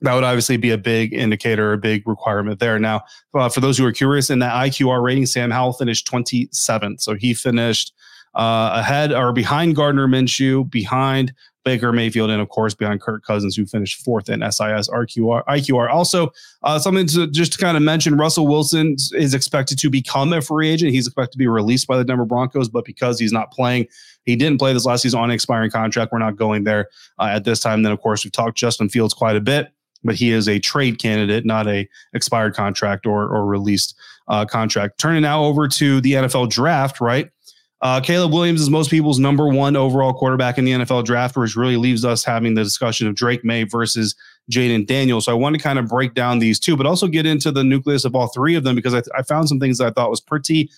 that 0.02 0.14
would 0.14 0.25
obviously 0.25 0.57
be 0.57 0.71
a 0.71 0.78
big 0.78 1.12
indicator, 1.12 1.73
a 1.73 1.78
big 1.78 2.07
requirement 2.07 2.59
there. 2.59 2.78
Now, 2.78 3.02
uh, 3.35 3.49
for 3.49 3.61
those 3.61 3.76
who 3.76 3.85
are 3.85 3.92
curious, 3.92 4.30
in 4.30 4.38
that 4.38 4.54
IQR 4.54 5.02
rating, 5.02 5.26
Sam 5.26 5.50
Howell 5.50 5.75
finished 5.75 6.11
27th. 6.11 7.00
So 7.02 7.14
he 7.14 7.35
finished 7.35 7.92
uh, 8.35 8.71
ahead 8.75 9.12
or 9.12 9.33
behind 9.33 9.76
Gardner 9.76 10.09
Minshew, 10.09 10.71
behind 10.71 11.35
Baker 11.70 11.92
Mayfield, 11.92 12.30
and 12.30 12.42
of 12.42 12.48
course 12.48 12.74
behind 12.74 13.00
Kirk 13.00 13.24
Cousins, 13.24 13.54
who 13.54 13.64
finished 13.64 14.02
fourth 14.04 14.28
in 14.28 14.40
SIS 14.40 14.88
RQR, 14.88 15.44
IQR. 15.44 15.88
Also, 15.88 16.32
uh, 16.64 16.80
something 16.80 17.06
to 17.06 17.28
just 17.28 17.52
to 17.52 17.58
kind 17.58 17.76
of 17.76 17.82
mention: 17.84 18.16
Russell 18.16 18.49
Wilson 18.49 18.97
is 19.12 19.34
expected 19.34 19.78
to 19.78 19.88
become 19.88 20.32
a 20.32 20.42
free 20.42 20.68
agent. 20.68 20.90
He's 20.90 21.06
expected 21.06 21.32
to 21.32 21.38
be 21.38 21.47
released 21.47 21.86
by 21.86 21.97
the 21.97 22.04
Denver 22.04 22.25
Broncos, 22.25 22.68
but 22.68 22.84
because 22.84 23.21
he's 23.21 23.30
not 23.30 23.52
playing, 23.52 23.86
he 24.25 24.34
didn't 24.34 24.58
play 24.58 24.73
this 24.73 24.84
last 24.84 25.02
season 25.02 25.21
on 25.21 25.30
an 25.30 25.34
expiring 25.34 25.71
contract. 25.71 26.10
We're 26.10 26.18
not 26.18 26.34
going 26.34 26.64
there 26.64 26.88
uh, 27.21 27.28
at 27.30 27.45
this 27.45 27.60
time. 27.60 27.84
Then, 27.84 27.92
of 27.92 28.00
course, 28.00 28.25
we've 28.25 28.32
talked 28.32 28.58
Justin 28.58 28.88
Fields 28.88 29.14
quite 29.14 29.36
a 29.36 29.40
bit, 29.40 29.68
but 30.02 30.16
he 30.16 30.32
is 30.32 30.49
a 30.49 30.58
trade 30.58 30.99
candidate, 30.99 31.47
not 31.47 31.68
a 31.68 31.88
expired 32.14 32.54
contract 32.54 33.06
or 33.06 33.28
or 33.28 33.47
released 33.47 33.95
uh, 34.26 34.45
contract. 34.45 34.99
Turning 34.99 35.23
now 35.23 35.45
over 35.45 35.68
to 35.68 36.00
the 36.00 36.14
NFL 36.14 36.50
draft, 36.50 37.00
right? 37.00 37.30
Uh, 37.82 38.00
Caleb 38.00 38.32
Williams 38.32 38.60
is 38.60 38.69
most 38.69 38.90
people's 38.90 39.19
number 39.19 39.49
one 39.49 39.75
overall 39.75 40.12
quarterback 40.12 40.58
in 40.58 40.66
the 40.66 40.73
NFL 40.73 41.04
draft, 41.04 41.36
which 41.36 41.56
really 41.56 41.78
leaves 41.78 42.04
us 42.04 42.23
having 42.23 42.54
the 42.54 42.62
discussion 42.62 43.06
of 43.06 43.14
Drake 43.14 43.43
Maye 43.43 43.64
versus 43.64 44.14
Jayden 44.52 44.86
Daniels. 44.86 45.25
So 45.25 45.32
I 45.32 45.34
want 45.34 45.56
to 45.56 45.62
kind 45.62 45.78
of 45.78 45.88
break 45.88 46.12
down 46.12 46.40
these 46.40 46.60
two, 46.60 46.76
but 46.76 46.84
also 46.84 47.06
get 47.06 47.25
into 47.25 47.50
the 47.50 47.64
nucleus 47.64 48.04
of 48.04 48.14
all 48.14 48.26
three 48.26 48.54
of 48.54 48.64
them 48.64 48.76
because 48.76 48.95
I, 48.95 49.02
I 49.16 49.23
found 49.23 49.49
some 49.49 49.58
things 49.58 49.78
that 49.78 49.86
I 49.86 49.90
thought 49.90 50.10
was 50.10 50.21
pretty 50.21 50.71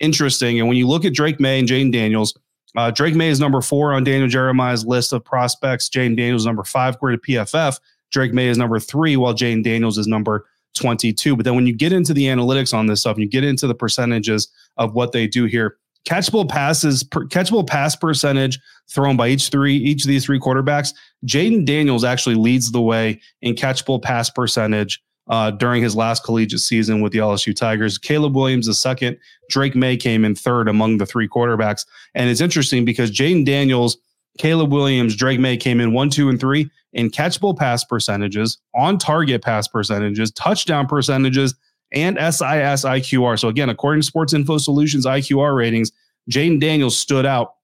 interesting. 0.00 0.58
And 0.58 0.68
when 0.68 0.76
you 0.76 0.86
look 0.86 1.06
at 1.06 1.14
Drake 1.14 1.40
Maye 1.40 1.60
and 1.60 1.68
Jayden 1.68 1.92
Daniels, 1.92 2.38
uh, 2.76 2.90
Drake 2.90 3.14
Maye 3.14 3.30
is 3.30 3.40
number 3.40 3.62
four 3.62 3.94
on 3.94 4.04
Daniel 4.04 4.28
Jeremiah's 4.28 4.84
list 4.84 5.14
of 5.14 5.24
prospects. 5.24 5.88
Jayden 5.88 6.16
Daniels 6.16 6.44
number 6.44 6.64
five, 6.64 6.96
according 6.96 7.20
to 7.20 7.26
PFF. 7.26 7.80
Drake 8.10 8.34
Maye 8.34 8.48
is 8.48 8.58
number 8.58 8.78
three, 8.78 9.16
while 9.16 9.34
Jayden 9.34 9.64
Daniels 9.64 9.96
is 9.96 10.06
number 10.06 10.46
22. 10.74 11.36
But 11.36 11.44
then 11.44 11.54
when 11.54 11.66
you 11.66 11.74
get 11.74 11.92
into 11.92 12.12
the 12.12 12.24
analytics 12.24 12.74
on 12.74 12.86
this 12.86 13.00
stuff, 13.00 13.16
and 13.16 13.22
you 13.22 13.28
get 13.28 13.44
into 13.44 13.66
the 13.66 13.74
percentages 13.74 14.48
of 14.76 14.94
what 14.94 15.12
they 15.12 15.26
do 15.26 15.46
here, 15.46 15.78
catchable 16.06 16.48
passes, 16.48 17.02
per, 17.02 17.26
catchable 17.26 17.66
pass 17.66 17.96
percentage 17.96 18.58
thrown 18.90 19.16
by 19.16 19.28
each 19.28 19.48
three, 19.48 19.76
each 19.76 20.04
of 20.04 20.08
these 20.08 20.24
three 20.24 20.40
quarterbacks. 20.40 20.94
Jayden 21.26 21.64
Daniels 21.64 22.04
actually 22.04 22.34
leads 22.34 22.72
the 22.72 22.80
way 22.80 23.20
in 23.42 23.54
catchable 23.54 24.02
pass 24.02 24.30
percentage 24.30 25.02
uh, 25.28 25.50
during 25.52 25.82
his 25.82 25.94
last 25.94 26.24
collegiate 26.24 26.60
season 26.60 27.00
with 27.00 27.12
the 27.12 27.18
LSU 27.18 27.54
Tigers. 27.54 27.98
Caleb 27.98 28.34
Williams 28.34 28.66
is 28.66 28.78
second. 28.78 29.16
Drake 29.48 29.76
Maye 29.76 29.96
came 29.96 30.24
in 30.24 30.34
third 30.34 30.68
among 30.68 30.98
the 30.98 31.06
three 31.06 31.28
quarterbacks. 31.28 31.86
And 32.14 32.28
it's 32.28 32.40
interesting 32.40 32.84
because 32.84 33.10
Jayden 33.12 33.46
Daniels, 33.46 33.96
Caleb 34.38 34.72
Williams, 34.72 35.14
Drake 35.14 35.38
Maye 35.38 35.56
came 35.56 35.80
in 35.80 35.92
one, 35.92 36.10
two, 36.10 36.28
and 36.28 36.40
three 36.40 36.68
in 36.92 37.10
catchable 37.10 37.56
pass 37.56 37.84
percentages, 37.84 38.58
on 38.74 38.98
target 38.98 39.42
pass 39.42 39.68
percentages, 39.68 40.32
touchdown 40.32 40.88
percentages, 40.88 41.54
and 41.92 42.16
SIS 42.16 42.84
IQR. 42.84 43.38
So 43.38 43.48
again, 43.48 43.68
according 43.68 44.02
to 44.02 44.06
Sports 44.06 44.32
Info 44.32 44.58
Solutions 44.58 45.06
IQR 45.06 45.56
ratings, 45.56 45.92
Jayden 46.30 46.60
Daniels 46.60 46.96
stood 46.96 47.26
out 47.26 47.54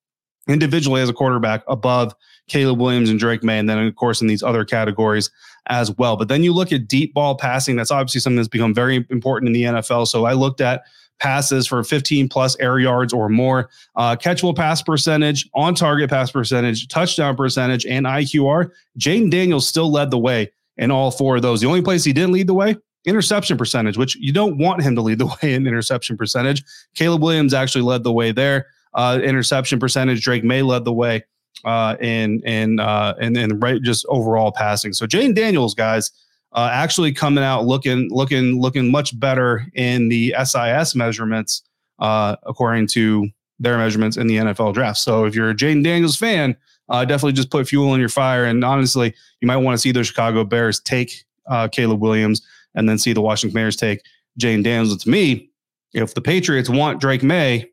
individually 0.48 1.00
as 1.00 1.08
a 1.08 1.12
quarterback 1.12 1.62
above 1.68 2.14
Caleb 2.48 2.80
Williams 2.80 3.10
and 3.10 3.18
Drake 3.18 3.42
Maye, 3.42 3.58
and 3.58 3.68
then 3.68 3.78
of 3.78 3.94
course 3.96 4.20
in 4.20 4.28
these 4.28 4.42
other 4.42 4.64
categories 4.64 5.30
as 5.66 5.90
well. 5.96 6.16
But 6.16 6.28
then 6.28 6.42
you 6.42 6.52
look 6.52 6.72
at 6.72 6.86
deep 6.86 7.12
ball 7.12 7.36
passing. 7.36 7.76
That's 7.76 7.90
obviously 7.90 8.20
something 8.20 8.36
that's 8.36 8.48
become 8.48 8.72
very 8.72 9.04
important 9.10 9.48
in 9.48 9.52
the 9.52 9.62
NFL. 9.64 10.06
So 10.06 10.24
I 10.24 10.32
looked 10.34 10.60
at 10.60 10.82
passes 11.18 11.66
for 11.66 11.82
15 11.82 12.28
plus 12.28 12.56
air 12.60 12.78
yards 12.78 13.12
or 13.12 13.28
more, 13.28 13.70
uh, 13.96 14.16
catchable 14.16 14.54
pass 14.54 14.82
percentage, 14.82 15.48
on 15.54 15.74
target 15.74 16.10
pass 16.10 16.30
percentage, 16.30 16.88
touchdown 16.88 17.34
percentage, 17.36 17.86
and 17.86 18.06
IQR. 18.06 18.70
Jayden 18.98 19.30
Daniels 19.30 19.66
still 19.66 19.90
led 19.90 20.10
the 20.10 20.18
way 20.18 20.52
in 20.76 20.90
all 20.90 21.10
four 21.10 21.36
of 21.36 21.42
those. 21.42 21.60
The 21.60 21.66
only 21.66 21.82
place 21.82 22.04
he 22.04 22.12
didn't 22.12 22.32
lead 22.32 22.46
the 22.46 22.54
way 22.54 22.76
interception 23.06 23.56
percentage, 23.56 23.96
which 23.96 24.16
you 24.16 24.32
don't 24.32 24.58
want 24.58 24.82
him 24.82 24.94
to 24.96 25.00
lead 25.00 25.18
the 25.18 25.26
way 25.42 25.54
in 25.54 25.66
interception 25.66 26.16
percentage. 26.16 26.62
Caleb 26.94 27.22
Williams 27.22 27.54
actually 27.54 27.82
led 27.82 28.04
the 28.04 28.12
way 28.12 28.32
there. 28.32 28.66
Uh, 28.94 29.20
interception 29.22 29.78
percentage, 29.78 30.22
Drake 30.22 30.44
Maye 30.44 30.62
led 30.62 30.84
the 30.84 30.92
way 30.92 31.24
uh, 31.64 31.96
in 32.00 32.40
in 32.44 32.80
uh, 32.80 33.14
and 33.20 33.36
and 33.36 33.62
right 33.62 33.80
just 33.82 34.04
overall 34.08 34.52
passing. 34.52 34.92
So 34.92 35.06
Jayden 35.06 35.34
Daniels, 35.34 35.74
guys, 35.74 36.10
uh, 36.52 36.70
actually 36.72 37.12
coming 37.12 37.44
out 37.44 37.64
looking 37.64 38.08
looking 38.10 38.60
looking 38.60 38.90
much 38.90 39.18
better 39.18 39.66
in 39.74 40.08
the 40.08 40.34
SIS 40.44 40.94
measurements 40.94 41.62
uh, 41.98 42.36
according 42.44 42.86
to 42.88 43.28
their 43.58 43.78
measurements 43.78 44.16
in 44.16 44.26
the 44.26 44.36
NFL 44.36 44.74
draft. 44.74 44.98
So 44.98 45.24
if 45.24 45.34
you're 45.34 45.50
a 45.50 45.54
Jayden 45.54 45.82
Daniels 45.82 46.16
fan, 46.16 46.56
uh, 46.88 47.04
definitely 47.04 47.32
just 47.32 47.50
put 47.50 47.66
fuel 47.66 47.94
in 47.94 48.00
your 48.00 48.08
fire. 48.08 48.44
And 48.44 48.64
honestly, 48.64 49.14
you 49.40 49.46
might 49.46 49.56
want 49.56 49.74
to 49.74 49.78
see 49.78 49.92
the 49.92 50.04
Chicago 50.04 50.44
Bears 50.44 50.80
take 50.80 51.24
uh, 51.46 51.68
Caleb 51.68 52.00
Williams 52.00 52.42
and 52.76 52.88
then 52.88 52.98
see 52.98 53.12
the 53.12 53.20
Washington 53.20 53.52
Commanders 53.52 53.76
take 53.76 54.02
Jayden 54.40 54.62
Daniels. 54.62 54.96
To 55.02 55.10
me, 55.10 55.50
if 55.92 56.14
the 56.14 56.20
Patriots 56.20 56.68
want 56.68 57.00
Drake 57.00 57.22
Maye, 57.22 57.66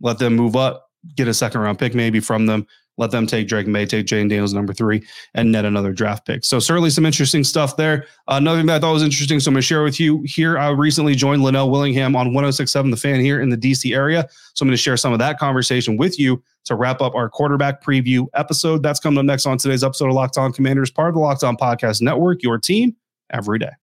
let 0.00 0.18
them 0.18 0.34
move 0.34 0.56
up, 0.56 0.88
get 1.16 1.28
a 1.28 1.34
second 1.34 1.60
round 1.60 1.78
pick 1.78 1.94
maybe 1.94 2.20
from 2.20 2.46
them, 2.46 2.66
let 2.98 3.10
them 3.10 3.26
take 3.26 3.48
Drake 3.48 3.66
Maye, 3.66 3.86
take 3.86 4.06
Jayden 4.06 4.28
Daniels 4.28 4.52
number 4.52 4.72
three, 4.72 5.02
and 5.34 5.50
net 5.50 5.64
another 5.64 5.92
draft 5.92 6.26
pick. 6.26 6.44
So 6.44 6.58
certainly 6.58 6.90
some 6.90 7.06
interesting 7.06 7.42
stuff 7.42 7.76
there. 7.76 8.06
Uh, 8.28 8.34
another 8.34 8.58
thing 8.58 8.66
that 8.66 8.76
I 8.76 8.78
thought 8.80 8.92
was 8.92 9.02
interesting, 9.02 9.40
so 9.40 9.48
I'm 9.48 9.54
going 9.54 9.62
to 9.62 9.66
share 9.66 9.82
with 9.82 9.98
you 9.98 10.22
here. 10.22 10.58
I 10.58 10.68
recently 10.68 11.14
joined 11.14 11.42
Lynnell 11.42 11.70
Willingham 11.70 12.14
on 12.14 12.30
106.7 12.30 12.90
The 12.90 12.96
Fan 12.96 13.20
here 13.20 13.40
in 13.40 13.48
the 13.48 13.56
DC 13.56 13.94
area. 13.94 14.28
So 14.54 14.62
I'm 14.62 14.68
going 14.68 14.76
to 14.76 14.82
share 14.82 14.96
some 14.96 15.12
of 15.12 15.18
that 15.20 15.38
conversation 15.38 15.96
with 15.96 16.18
you 16.18 16.42
to 16.64 16.74
wrap 16.74 17.00
up 17.00 17.14
our 17.14 17.28
quarterback 17.28 17.82
preview 17.82 18.26
episode. 18.34 18.82
That's 18.82 19.00
coming 19.00 19.18
up 19.18 19.24
next 19.24 19.46
on 19.46 19.58
today's 19.58 19.82
episode 19.82 20.08
of 20.08 20.14
Locked 20.14 20.38
On 20.38 20.52
Commanders, 20.52 20.90
part 20.90 21.08
of 21.08 21.14
the 21.14 21.20
Locked 21.20 21.44
On 21.44 21.56
Podcast 21.56 22.02
Network, 22.02 22.42
your 22.42 22.58
team 22.58 22.94
every 23.30 23.58
day. 23.58 23.81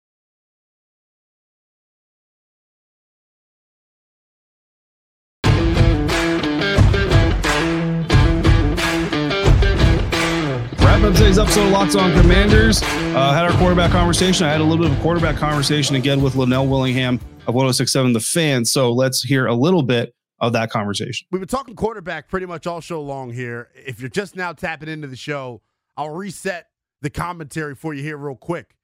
Today's 11.21 11.37
episode 11.37 11.67
of 11.67 11.71
Locked 11.71 11.95
On 11.97 12.11
Commanders. 12.19 12.81
Uh, 12.81 13.31
had 13.31 13.45
our 13.45 13.51
quarterback 13.59 13.91
conversation. 13.91 14.47
I 14.47 14.51
had 14.51 14.59
a 14.59 14.63
little 14.63 14.83
bit 14.83 14.91
of 14.91 14.97
a 14.97 15.01
quarterback 15.03 15.35
conversation 15.35 15.95
again 15.95 16.19
with 16.19 16.33
Lynnell 16.33 16.67
Willingham 16.67 17.19
of 17.45 17.53
1067 17.53 18.13
The 18.13 18.19
Fan. 18.19 18.65
So 18.65 18.91
let's 18.91 19.21
hear 19.21 19.45
a 19.45 19.53
little 19.53 19.83
bit 19.83 20.15
of 20.39 20.51
that 20.53 20.71
conversation. 20.71 21.27
We've 21.29 21.39
been 21.39 21.47
talking 21.47 21.75
quarterback 21.75 22.27
pretty 22.27 22.47
much 22.47 22.65
all 22.65 22.81
show 22.81 23.03
long 23.03 23.29
here. 23.29 23.69
If 23.75 23.99
you're 23.99 24.09
just 24.09 24.35
now 24.35 24.51
tapping 24.51 24.89
into 24.89 25.05
the 25.05 25.15
show, 25.15 25.61
I'll 25.95 26.09
reset 26.09 26.69
the 27.03 27.11
commentary 27.11 27.75
for 27.75 27.93
you 27.93 28.01
here 28.01 28.17
real 28.17 28.35
quick. 28.35 28.75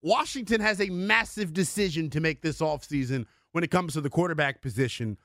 Washington 0.00 0.60
has 0.60 0.80
a 0.80 0.90
massive 0.90 1.52
decision 1.52 2.08
to 2.10 2.20
make 2.20 2.40
this 2.40 2.60
offseason 2.60 3.26
when 3.50 3.64
it 3.64 3.72
comes 3.72 3.94
to 3.94 4.00
the 4.00 4.10
quarterback 4.10 4.62
position. 4.62 5.18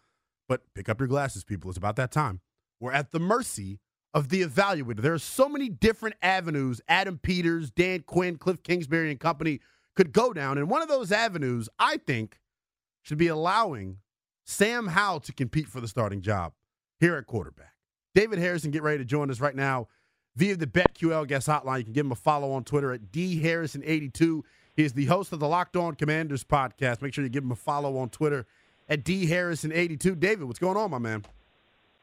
But 0.50 0.62
pick 0.74 0.90
up 0.90 1.00
your 1.00 1.08
glasses, 1.10 1.44
people. 1.44 1.70
It's 1.70 1.78
about 1.78 1.96
that 1.98 2.12
time. 2.12 2.42
We're 2.80 2.92
at 2.92 3.12
the 3.12 3.20
mercy 3.20 3.82
of 4.16 4.30
the 4.30 4.42
evaluator. 4.42 5.02
There 5.02 5.14
are 5.14 5.20
so 5.20 5.50
many 5.50 5.68
different 5.68 6.16
avenues 6.24 6.80
Adam 6.88 7.20
Peters, 7.22 7.70
Dan 7.70 8.00
Quinn, 8.00 8.38
Cliff 8.38 8.64
Kingsbury, 8.64 9.12
and 9.12 9.20
company 9.20 9.60
could 9.94 10.14
go 10.14 10.32
down. 10.34 10.58
And 10.58 10.70
one 10.70 10.82
of 10.82 10.88
those 10.88 11.12
avenues, 11.12 11.68
I 11.78 11.98
think, 11.98 12.40
should 13.04 13.18
be 13.18 13.28
allowing 13.28 13.98
Sam 14.46 14.88
Howell 14.88 15.20
to 15.20 15.34
compete 15.34 15.68
for 15.68 15.82
the 15.82 15.88
starting 15.88 16.22
job 16.22 16.54
here 17.00 17.18
at 17.18 17.28
quarterback. 17.28 17.74
David 18.16 18.40
Harrison, 18.40 18.72
get 18.72 18.84
ready 18.84 19.00
to 19.00 19.06
join 19.06 19.30
us 19.30 19.42
right 19.42 19.56
now 19.56 19.90
via 20.38 20.56
the 20.56 20.66
BetQL 20.66 21.28
guest 21.28 21.48
hotline. 21.48 21.80
You 21.80 21.84
can 21.84 21.94
give 21.94 22.06
him 22.06 22.14
a 22.14 22.16
follow 22.16 22.54
on 22.54 22.64
Twitter 22.64 22.94
at 22.94 23.12
dharrison82. 23.12 24.42
He 24.78 24.84
is 24.84 24.94
the 24.94 25.06
host 25.06 25.34
of 25.34 25.40
the 25.42 25.48
Locked 25.48 25.76
On 25.76 25.94
Commanders 25.94 26.46
podcast. 26.46 27.02
Make 27.02 27.14
sure 27.14 27.24
you 27.24 27.30
give 27.30 27.44
him 27.44 27.52
a 27.52 27.56
follow 27.56 27.98
on 27.98 28.10
Twitter 28.10 28.46
at 28.88 29.04
dharrison82. 29.04 30.18
David, 30.18 30.46
what's 30.46 30.60
going 30.60 30.78
on, 30.78 30.90
my 30.90 31.00
man? 31.00 31.26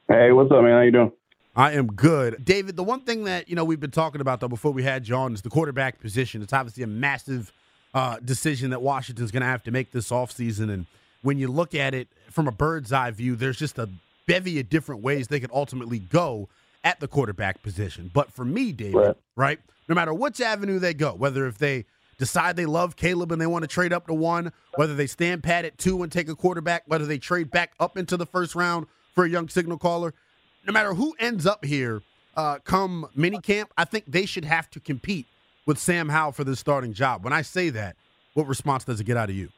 Hey, 0.09 0.31
what's 0.33 0.51
up, 0.53 0.62
man? 0.62 0.72
How 0.72 0.81
you 0.83 0.90
doing? 0.90 1.12
I 1.54 1.72
am 1.72 1.88
good. 1.88 2.44
David, 2.44 2.76
the 2.76 2.82
one 2.82 3.00
thing 3.00 3.24
that, 3.24 3.48
you 3.48 3.56
know, 3.56 3.64
we've 3.64 3.80
been 3.80 3.90
talking 3.90 4.20
about 4.20 4.40
though 4.40 4.48
before 4.48 4.72
we 4.72 4.82
had 4.82 5.04
John 5.04 5.34
is 5.34 5.42
the 5.42 5.50
quarterback 5.50 6.00
position. 6.00 6.42
It's 6.42 6.52
obviously 6.52 6.82
a 6.82 6.86
massive 6.86 7.52
uh, 7.92 8.18
decision 8.24 8.70
that 8.70 8.80
Washington's 8.80 9.30
going 9.30 9.42
to 9.42 9.46
have 9.46 9.62
to 9.64 9.70
make 9.70 9.92
this 9.92 10.10
offseason. 10.10 10.72
And 10.72 10.86
when 11.20 11.38
you 11.38 11.48
look 11.48 11.74
at 11.74 11.94
it 11.94 12.08
from 12.30 12.48
a 12.48 12.52
bird's 12.52 12.92
eye 12.92 13.10
view, 13.10 13.36
there's 13.36 13.58
just 13.58 13.78
a 13.78 13.88
bevy 14.26 14.58
of 14.60 14.70
different 14.70 15.02
ways 15.02 15.28
they 15.28 15.40
could 15.40 15.50
ultimately 15.52 15.98
go 15.98 16.48
at 16.84 17.00
the 17.00 17.08
quarterback 17.08 17.62
position. 17.62 18.10
But 18.12 18.32
for 18.32 18.44
me, 18.44 18.72
David, 18.72 18.96
right, 18.96 19.16
right 19.36 19.58
no 19.88 19.94
matter 19.94 20.14
which 20.14 20.40
avenue 20.40 20.78
they 20.78 20.94
go, 20.94 21.12
whether 21.12 21.46
if 21.46 21.58
they 21.58 21.84
decide 22.18 22.56
they 22.56 22.66
love 22.66 22.96
Caleb 22.96 23.30
and 23.30 23.40
they 23.40 23.46
want 23.46 23.62
to 23.62 23.68
trade 23.68 23.92
up 23.92 24.06
to 24.06 24.14
one, 24.14 24.52
whether 24.76 24.94
they 24.94 25.06
stand 25.06 25.42
pat 25.42 25.64
at 25.64 25.76
two 25.76 26.02
and 26.02 26.10
take 26.10 26.28
a 26.28 26.34
quarterback, 26.34 26.84
whether 26.86 27.04
they 27.04 27.18
trade 27.18 27.50
back 27.50 27.72
up 27.78 27.98
into 27.98 28.16
the 28.16 28.26
first 28.26 28.54
round 28.54 28.86
for 29.14 29.24
a 29.24 29.28
young 29.28 29.48
signal 29.48 29.76
caller, 29.76 30.14
no 30.66 30.72
matter 30.72 30.94
who 30.94 31.14
ends 31.18 31.46
up 31.46 31.64
here 31.64 32.03
uh, 32.37 32.59
come 32.64 33.07
minicamp, 33.16 33.66
I 33.77 33.85
think 33.85 34.05
they 34.07 34.27
should 34.27 34.44
have 34.44 34.70
to 34.70 34.81
compete 34.81 35.27
with 35.66 35.79
Sam 35.79 36.09
Howell 36.09 36.33
for 36.33 36.44
the 36.44 36.57
starting 36.57 36.92
job. 36.92 37.25
When 37.25 37.33
I 37.33 37.42
say 37.42 37.70
that, 37.70 37.96
what 38.35 38.46
response 38.46 38.85
does 38.85 39.01
it 39.01 39.05
get 39.05 39.16
out 39.16 39.31
of 39.31 39.37
you? 39.37 39.51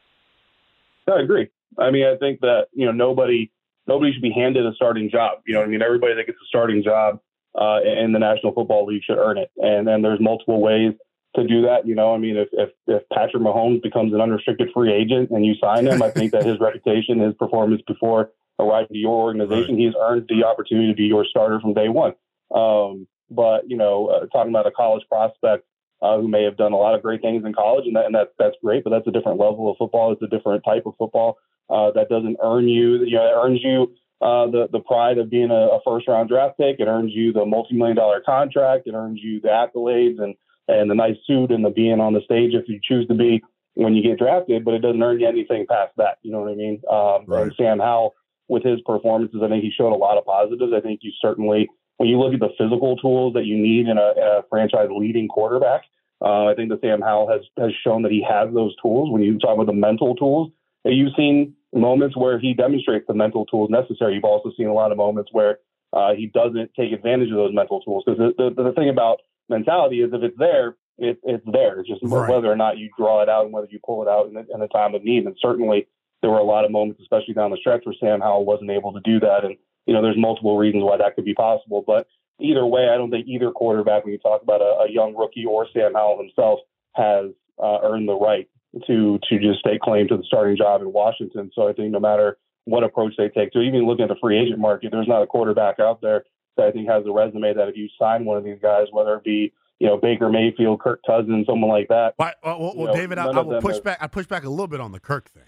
I 1.09 1.21
agree. 1.21 1.49
I 1.77 1.91
mean, 1.91 2.05
I 2.05 2.17
think 2.17 2.41
that 2.41 2.67
you 2.73 2.85
know 2.85 2.91
nobody 2.91 3.51
nobody 3.87 4.11
should 4.13 4.21
be 4.21 4.31
handed 4.31 4.65
a 4.65 4.73
starting 4.73 5.09
job. 5.09 5.39
You 5.45 5.55
know, 5.55 5.61
I 5.61 5.67
mean, 5.67 5.81
everybody 5.81 6.15
that 6.15 6.25
gets 6.25 6.37
a 6.37 6.47
starting 6.47 6.83
job 6.83 7.19
uh, 7.59 7.79
in 7.83 8.11
the 8.11 8.19
National 8.19 8.53
Football 8.53 8.85
League 8.85 9.03
should 9.03 9.17
earn 9.17 9.37
it, 9.37 9.51
and 9.57 9.87
then 9.87 10.01
there's 10.01 10.19
multiple 10.19 10.61
ways 10.61 10.93
to 11.35 11.45
do 11.45 11.61
that. 11.63 11.85
You 11.85 11.95
know, 11.95 12.13
I 12.13 12.17
mean, 12.17 12.37
if 12.37 12.49
if, 12.53 12.69
if 12.87 13.03
Patrick 13.13 13.43
Mahomes 13.43 13.81
becomes 13.83 14.13
an 14.13 14.21
unrestricted 14.21 14.69
free 14.73 14.91
agent 14.91 15.29
and 15.29 15.45
you 15.45 15.53
sign 15.61 15.87
him, 15.87 16.01
I 16.01 16.09
think 16.09 16.31
that 16.31 16.45
his 16.45 16.59
reputation, 16.61 17.19
his 17.19 17.33
performance 17.35 17.81
before 17.87 18.31
arrived 18.59 18.89
to 18.89 18.97
your 18.97 19.15
organization, 19.15 19.75
right. 19.75 19.83
he's 19.83 19.93
earned 19.99 20.25
the 20.29 20.45
opportunity 20.45 20.91
to 20.91 20.95
be 20.95 21.05
your 21.05 21.25
starter 21.25 21.59
from 21.59 21.73
day 21.73 21.89
one. 21.89 22.13
Um, 22.53 23.07
but 23.29 23.69
you 23.69 23.77
know, 23.77 24.07
uh, 24.07 24.25
talking 24.27 24.51
about 24.51 24.67
a 24.67 24.71
college 24.71 25.03
prospect 25.09 25.65
uh, 26.01 26.17
who 26.17 26.27
may 26.27 26.43
have 26.43 26.57
done 26.57 26.73
a 26.73 26.77
lot 26.77 26.95
of 26.95 27.01
great 27.01 27.21
things 27.21 27.43
in 27.45 27.53
college, 27.53 27.85
and, 27.85 27.95
that, 27.95 28.05
and 28.05 28.15
that, 28.15 28.33
that's 28.37 28.55
great, 28.63 28.83
but 28.83 28.91
that's 28.91 29.07
a 29.07 29.11
different 29.11 29.39
level 29.39 29.69
of 29.69 29.77
football. 29.77 30.11
It's 30.11 30.21
a 30.21 30.27
different 30.27 30.63
type 30.63 30.83
of 30.85 30.93
football 30.97 31.37
uh, 31.69 31.91
that 31.91 32.09
doesn't 32.09 32.37
earn 32.43 32.67
you. 32.67 33.03
You 33.05 33.15
know, 33.15 33.25
it 33.25 33.45
earns 33.45 33.59
you 33.63 33.93
uh, 34.21 34.47
the 34.47 34.67
the 34.71 34.79
pride 34.79 35.17
of 35.17 35.29
being 35.29 35.51
a, 35.51 35.67
a 35.75 35.79
first 35.85 36.07
round 36.07 36.29
draft 36.29 36.57
pick. 36.57 36.79
It 36.79 36.87
earns 36.87 37.11
you 37.13 37.33
the 37.33 37.45
multi 37.45 37.75
million 37.75 37.97
dollar 37.97 38.21
contract. 38.25 38.87
It 38.87 38.93
earns 38.93 39.19
you 39.21 39.41
the 39.41 39.49
accolades 39.49 40.21
and 40.21 40.35
and 40.67 40.89
the 40.89 40.95
nice 40.95 41.17
suit 41.27 41.51
and 41.51 41.63
the 41.63 41.69
being 41.69 41.99
on 41.99 42.13
the 42.13 42.21
stage 42.21 42.53
if 42.53 42.67
you 42.67 42.79
choose 42.81 43.07
to 43.07 43.13
be 43.13 43.43
when 43.75 43.93
you 43.93 44.01
get 44.01 44.17
drafted. 44.17 44.63
But 44.63 44.75
it 44.75 44.79
doesn't 44.79 45.01
earn 45.01 45.19
you 45.19 45.27
anything 45.27 45.65
past 45.69 45.91
that. 45.97 46.17
You 46.21 46.31
know 46.31 46.41
what 46.41 46.51
I 46.51 46.55
mean? 46.55 46.81
Um, 46.89 47.25
right. 47.27 47.43
And 47.43 47.53
Sam 47.57 47.79
Howell 47.79 48.15
with 48.47 48.63
his 48.63 48.79
performances. 48.85 49.41
I 49.43 49.49
think 49.49 49.63
he 49.63 49.71
showed 49.71 49.93
a 49.93 49.97
lot 49.97 50.17
of 50.17 50.25
positives. 50.25 50.73
I 50.75 50.81
think 50.81 50.99
you 51.03 51.11
certainly, 51.21 51.67
when 51.97 52.09
you 52.09 52.19
look 52.19 52.33
at 52.33 52.39
the 52.39 52.53
physical 52.57 52.97
tools 52.97 53.33
that 53.33 53.45
you 53.45 53.57
need 53.57 53.87
in 53.87 53.97
a, 53.97 54.11
in 54.11 54.23
a 54.23 54.41
franchise 54.49 54.89
leading 54.91 55.27
quarterback, 55.27 55.83
uh, 56.21 56.45
I 56.45 56.53
think 56.55 56.69
that 56.69 56.81
Sam 56.81 57.01
Howell 57.01 57.29
has 57.29 57.41
has 57.57 57.71
shown 57.83 58.03
that 58.03 58.11
he 58.11 58.25
has 58.27 58.53
those 58.53 58.73
tools. 58.81 59.11
When 59.11 59.21
you 59.21 59.37
talk 59.37 59.55
about 59.55 59.65
the 59.65 59.73
mental 59.73 60.15
tools, 60.15 60.51
you've 60.85 61.13
seen 61.17 61.55
moments 61.73 62.15
where 62.15 62.39
he 62.39 62.53
demonstrates 62.53 63.05
the 63.07 63.13
mental 63.13 63.45
tools 63.45 63.69
necessary. 63.69 64.15
You've 64.15 64.23
also 64.23 64.51
seen 64.55 64.67
a 64.67 64.73
lot 64.73 64.91
of 64.91 64.97
moments 64.97 65.29
where 65.33 65.59
uh, 65.91 66.13
he 66.13 66.27
doesn't 66.27 66.71
take 66.73 66.93
advantage 66.93 67.29
of 67.29 67.35
those 67.35 67.53
mental 67.53 67.81
tools. 67.81 68.03
Because 68.05 68.33
the, 68.37 68.49
the, 68.55 68.63
the 68.63 68.71
thing 68.71 68.89
about 68.89 69.21
mentality 69.49 70.01
is 70.01 70.11
if 70.13 70.23
it's 70.23 70.37
there, 70.37 70.77
it, 70.97 71.19
it's 71.23 71.43
there. 71.51 71.79
It's 71.79 71.89
just 71.89 72.01
right. 72.03 72.29
whether 72.29 72.49
or 72.49 72.55
not 72.55 72.77
you 72.77 72.89
draw 72.97 73.21
it 73.21 73.29
out 73.29 73.43
and 73.43 73.53
whether 73.53 73.67
you 73.69 73.79
pull 73.85 74.01
it 74.01 74.07
out 74.07 74.27
in 74.27 74.37
in 74.37 74.59
the 74.59 74.67
time 74.67 74.95
of 74.95 75.03
need. 75.03 75.25
And 75.25 75.35
certainly 75.41 75.87
there 76.21 76.31
were 76.31 76.39
a 76.39 76.43
lot 76.43 76.65
of 76.65 76.71
moments, 76.71 77.01
especially 77.01 77.33
down 77.33 77.51
the 77.51 77.57
stretch, 77.57 77.83
where 77.85 77.95
Sam 77.99 78.21
Howell 78.21 78.45
wasn't 78.45 78.71
able 78.71 78.93
to 78.93 78.99
do 79.01 79.19
that. 79.19 79.43
And, 79.43 79.55
you 79.85 79.93
know, 79.93 80.01
there's 80.01 80.17
multiple 80.17 80.57
reasons 80.57 80.83
why 80.83 80.97
that 80.97 81.15
could 81.15 81.25
be 81.25 81.35
possible. 81.35 81.83
But 81.85 82.07
either 82.39 82.65
way, 82.65 82.89
I 82.89 82.97
don't 82.97 83.11
think 83.11 83.27
either 83.27 83.51
quarterback, 83.51 84.03
when 84.03 84.13
you 84.13 84.19
talk 84.19 84.41
about 84.41 84.61
a, 84.61 84.87
a 84.87 84.91
young 84.91 85.15
rookie 85.15 85.45
or 85.45 85.67
Sam 85.73 85.93
Howell 85.93 86.17
himself, 86.17 86.59
has 86.93 87.31
uh, 87.61 87.79
earned 87.83 88.07
the 88.07 88.15
right 88.15 88.49
to 88.87 89.19
to 89.29 89.39
just 89.39 89.59
stake 89.59 89.81
claim 89.81 90.07
to 90.07 90.17
the 90.17 90.23
starting 90.27 90.57
job 90.57 90.81
in 90.81 90.91
Washington. 90.91 91.51
So 91.53 91.67
I 91.67 91.73
think 91.73 91.91
no 91.91 91.99
matter 91.99 92.37
what 92.65 92.83
approach 92.83 93.13
they 93.17 93.29
take 93.29 93.51
to 93.51 93.61
even 93.61 93.85
looking 93.85 94.03
at 94.03 94.09
the 94.09 94.17
free 94.19 94.37
agent 94.37 94.59
market, 94.59 94.91
there's 94.91 95.07
not 95.07 95.21
a 95.21 95.27
quarterback 95.27 95.79
out 95.79 96.01
there 96.01 96.25
that 96.57 96.67
I 96.67 96.71
think 96.71 96.89
has 96.89 97.03
a 97.05 97.11
resume 97.11 97.53
that 97.53 97.69
if 97.69 97.77
you 97.77 97.87
sign 97.99 98.25
one 98.25 98.37
of 98.37 98.43
these 98.43 98.59
guys, 98.61 98.87
whether 98.91 99.15
it 99.15 99.23
be 99.23 99.53
you 99.79 99.87
know 99.87 99.97
Baker 99.97 100.29
Mayfield, 100.29 100.81
Kirk 100.81 101.01
Cousins, 101.05 101.45
someone 101.45 101.69
like 101.69 101.87
that. 101.89 102.15
Well, 102.17 102.33
well, 102.43 102.73
well 102.75 102.87
know, 102.87 102.93
David, 102.93 103.17
I, 103.17 103.27
I 103.27 103.41
will 103.41 103.61
push 103.61 103.79
back. 103.79 103.99
I 104.01 104.07
push 104.07 104.25
back 104.25 104.43
a 104.43 104.49
little 104.49 104.67
bit 104.67 104.81
on 104.81 104.91
the 104.91 104.99
Kirk 104.99 105.29
thing 105.29 105.43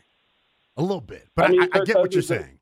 a 0.77 0.81
little 0.81 1.01
bit, 1.01 1.27
but 1.35 1.45
I, 1.45 1.49
mean, 1.49 1.61
I, 1.63 1.79
I 1.79 1.83
get 1.83 1.97
what 1.97 2.13
you're 2.13 2.21
saying. 2.21 2.59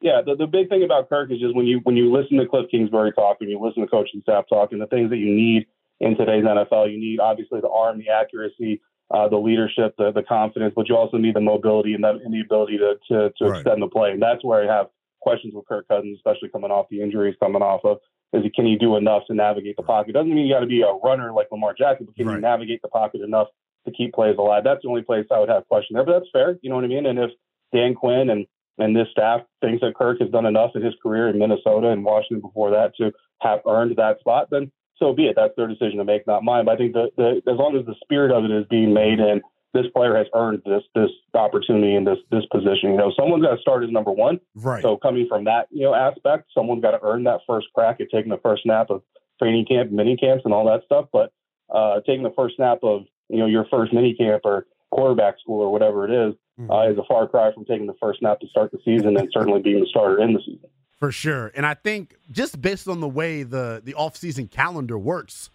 Yeah, 0.00 0.20
the, 0.24 0.36
the 0.36 0.46
big 0.46 0.68
thing 0.68 0.84
about 0.84 1.08
Kirk 1.08 1.30
is 1.32 1.40
just 1.40 1.56
when 1.56 1.66
you 1.66 1.80
when 1.82 1.96
you 1.96 2.12
listen 2.12 2.38
to 2.38 2.46
Cliff 2.46 2.66
Kingsbury 2.70 3.12
talk, 3.12 3.40
when 3.40 3.48
you 3.48 3.60
listen 3.60 3.82
to 3.82 3.88
coaching 3.88 4.20
staff 4.22 4.44
talk, 4.48 4.72
and 4.72 4.80
the 4.80 4.86
things 4.86 5.10
that 5.10 5.16
you 5.16 5.34
need 5.34 5.66
in 6.00 6.16
today's 6.16 6.44
NFL, 6.44 6.92
you 6.92 6.98
need 6.98 7.18
obviously 7.18 7.60
the 7.60 7.68
arm, 7.68 7.98
the 7.98 8.08
accuracy, 8.08 8.80
uh, 9.10 9.28
the 9.28 9.36
leadership, 9.36 9.94
the, 9.98 10.12
the 10.12 10.22
confidence, 10.22 10.72
but 10.76 10.88
you 10.88 10.96
also 10.96 11.16
need 11.16 11.34
the 11.34 11.40
mobility 11.40 11.94
and, 11.94 12.04
the, 12.04 12.10
and 12.10 12.32
the 12.32 12.40
ability 12.40 12.78
to 12.78 12.94
to, 13.08 13.32
to 13.38 13.44
right. 13.50 13.60
extend 13.60 13.82
the 13.82 13.88
play. 13.88 14.12
And 14.12 14.22
that's 14.22 14.44
where 14.44 14.62
I 14.62 14.76
have 14.76 14.86
questions 15.20 15.52
with 15.54 15.66
Kirk 15.66 15.88
Cousins, 15.88 16.16
especially 16.16 16.48
coming 16.50 16.70
off 16.70 16.86
the 16.90 17.02
injuries 17.02 17.34
coming 17.40 17.62
off 17.62 17.80
of. 17.84 17.98
Is 18.32 18.42
he, 18.44 18.50
can 18.50 18.66
he 18.66 18.76
do 18.76 18.96
enough 18.96 19.22
to 19.28 19.34
navigate 19.34 19.76
the 19.76 19.82
pocket? 19.82 20.12
Doesn't 20.12 20.32
mean 20.32 20.46
you 20.46 20.54
got 20.54 20.60
to 20.60 20.66
be 20.66 20.82
a 20.82 20.92
runner 21.02 21.32
like 21.32 21.48
Lamar 21.50 21.74
Jackson, 21.76 22.04
but 22.06 22.14
can 22.14 22.26
right. 22.26 22.34
you 22.34 22.40
navigate 22.40 22.82
the 22.82 22.88
pocket 22.88 23.22
enough 23.22 23.48
to 23.90 23.96
keep 23.96 24.14
plays 24.14 24.36
alive? 24.38 24.64
That's 24.64 24.82
the 24.82 24.88
only 24.88 25.02
place 25.02 25.26
I 25.32 25.38
would 25.38 25.48
have 25.48 25.66
question 25.68 25.94
there, 25.94 26.04
but 26.04 26.18
that's 26.18 26.30
fair. 26.32 26.58
You 26.62 26.70
know 26.70 26.76
what 26.76 26.84
I 26.84 26.88
mean? 26.88 27.06
And 27.06 27.18
if 27.18 27.30
Dan 27.72 27.94
Quinn 27.94 28.30
and 28.30 28.46
and 28.78 28.94
this 28.94 29.08
staff 29.10 29.40
thinks 29.60 29.80
that 29.80 29.96
Kirk 29.96 30.20
has 30.20 30.30
done 30.30 30.46
enough 30.46 30.70
in 30.76 30.82
his 30.82 30.94
career 31.02 31.28
in 31.28 31.38
Minnesota 31.38 31.88
and 31.88 32.04
Washington 32.04 32.40
before 32.40 32.70
that 32.70 32.94
to 32.98 33.12
have 33.40 33.58
earned 33.66 33.96
that 33.96 34.20
spot, 34.20 34.48
then 34.50 34.70
so 34.98 35.12
be 35.12 35.26
it. 35.26 35.34
That's 35.36 35.54
their 35.56 35.66
decision 35.66 35.98
to 35.98 36.04
make, 36.04 36.26
not 36.26 36.44
mine. 36.44 36.64
But 36.64 36.74
I 36.74 36.76
think 36.76 36.92
that 36.94 37.10
the, 37.16 37.42
as 37.50 37.58
long 37.58 37.76
as 37.76 37.86
the 37.86 37.96
spirit 38.02 38.30
of 38.30 38.44
it 38.44 38.50
is 38.50 38.66
being 38.70 38.94
made 38.94 39.18
and 39.18 39.42
this 39.74 39.86
player 39.94 40.16
has 40.16 40.26
earned 40.34 40.62
this 40.64 40.82
this 40.94 41.10
opportunity 41.34 41.94
in 41.94 42.04
this 42.04 42.18
this 42.30 42.44
position. 42.50 42.90
You 42.90 42.96
know, 42.96 43.12
someone's 43.18 43.44
got 43.44 43.54
to 43.54 43.60
start 43.60 43.84
as 43.84 43.90
number 43.90 44.10
one. 44.10 44.40
Right. 44.54 44.82
So 44.82 44.96
coming 44.96 45.26
from 45.28 45.44
that 45.44 45.68
you 45.70 45.82
know 45.82 45.94
aspect, 45.94 46.50
someone's 46.54 46.82
got 46.82 46.92
to 46.92 47.00
earn 47.02 47.24
that 47.24 47.40
first 47.46 47.66
crack 47.74 48.00
at 48.00 48.08
taking 48.10 48.30
the 48.30 48.38
first 48.38 48.62
snap 48.62 48.90
of 48.90 49.02
training 49.38 49.66
camp, 49.66 49.90
mini 49.90 50.16
camps, 50.16 50.44
and 50.44 50.54
all 50.54 50.66
that 50.66 50.84
stuff. 50.84 51.06
But 51.12 51.32
uh, 51.72 52.00
taking 52.06 52.22
the 52.22 52.32
first 52.34 52.56
snap 52.56 52.78
of 52.82 53.02
you 53.28 53.38
know 53.38 53.46
your 53.46 53.66
first 53.70 53.92
mini 53.92 54.14
camp 54.14 54.42
or 54.44 54.66
quarterback 54.90 55.38
school 55.40 55.60
or 55.60 55.70
whatever 55.70 56.04
it 56.04 56.28
is, 56.28 56.34
mm-hmm. 56.58 56.70
uh, 56.70 56.88
is 56.88 56.98
a 56.98 57.04
far 57.06 57.26
cry 57.26 57.52
from 57.52 57.64
taking 57.64 57.86
the 57.86 57.94
first 58.00 58.20
snap 58.20 58.40
to 58.40 58.48
start 58.48 58.70
the 58.72 58.78
season 58.84 59.16
and 59.16 59.28
certainly 59.32 59.60
being 59.60 59.80
the 59.80 59.86
starter 59.86 60.20
in 60.20 60.32
the 60.32 60.40
season. 60.40 60.68
For 60.98 61.12
sure. 61.12 61.52
And 61.54 61.64
I 61.64 61.74
think 61.74 62.16
just 62.30 62.60
based 62.60 62.88
on 62.88 63.00
the 63.00 63.08
way 63.08 63.44
the, 63.44 63.80
the 63.84 63.94
offseason 63.94 64.50
calendar 64.50 64.98
works, 64.98 65.50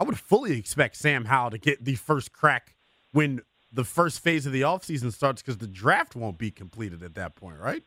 I 0.00 0.04
would 0.04 0.18
fully 0.18 0.58
expect 0.58 0.96
Sam 0.96 1.26
Howell 1.26 1.50
to 1.50 1.58
get 1.58 1.84
the 1.84 1.94
first 1.94 2.32
crack 2.32 2.74
when 3.12 3.42
the 3.72 3.84
first 3.84 4.20
phase 4.20 4.46
of 4.46 4.52
the 4.52 4.62
offseason 4.62 5.12
starts 5.12 5.42
because 5.42 5.58
the 5.58 5.68
draft 5.68 6.16
won't 6.16 6.38
be 6.38 6.50
completed 6.50 7.04
at 7.04 7.14
that 7.14 7.36
point, 7.36 7.58
right? 7.58 7.84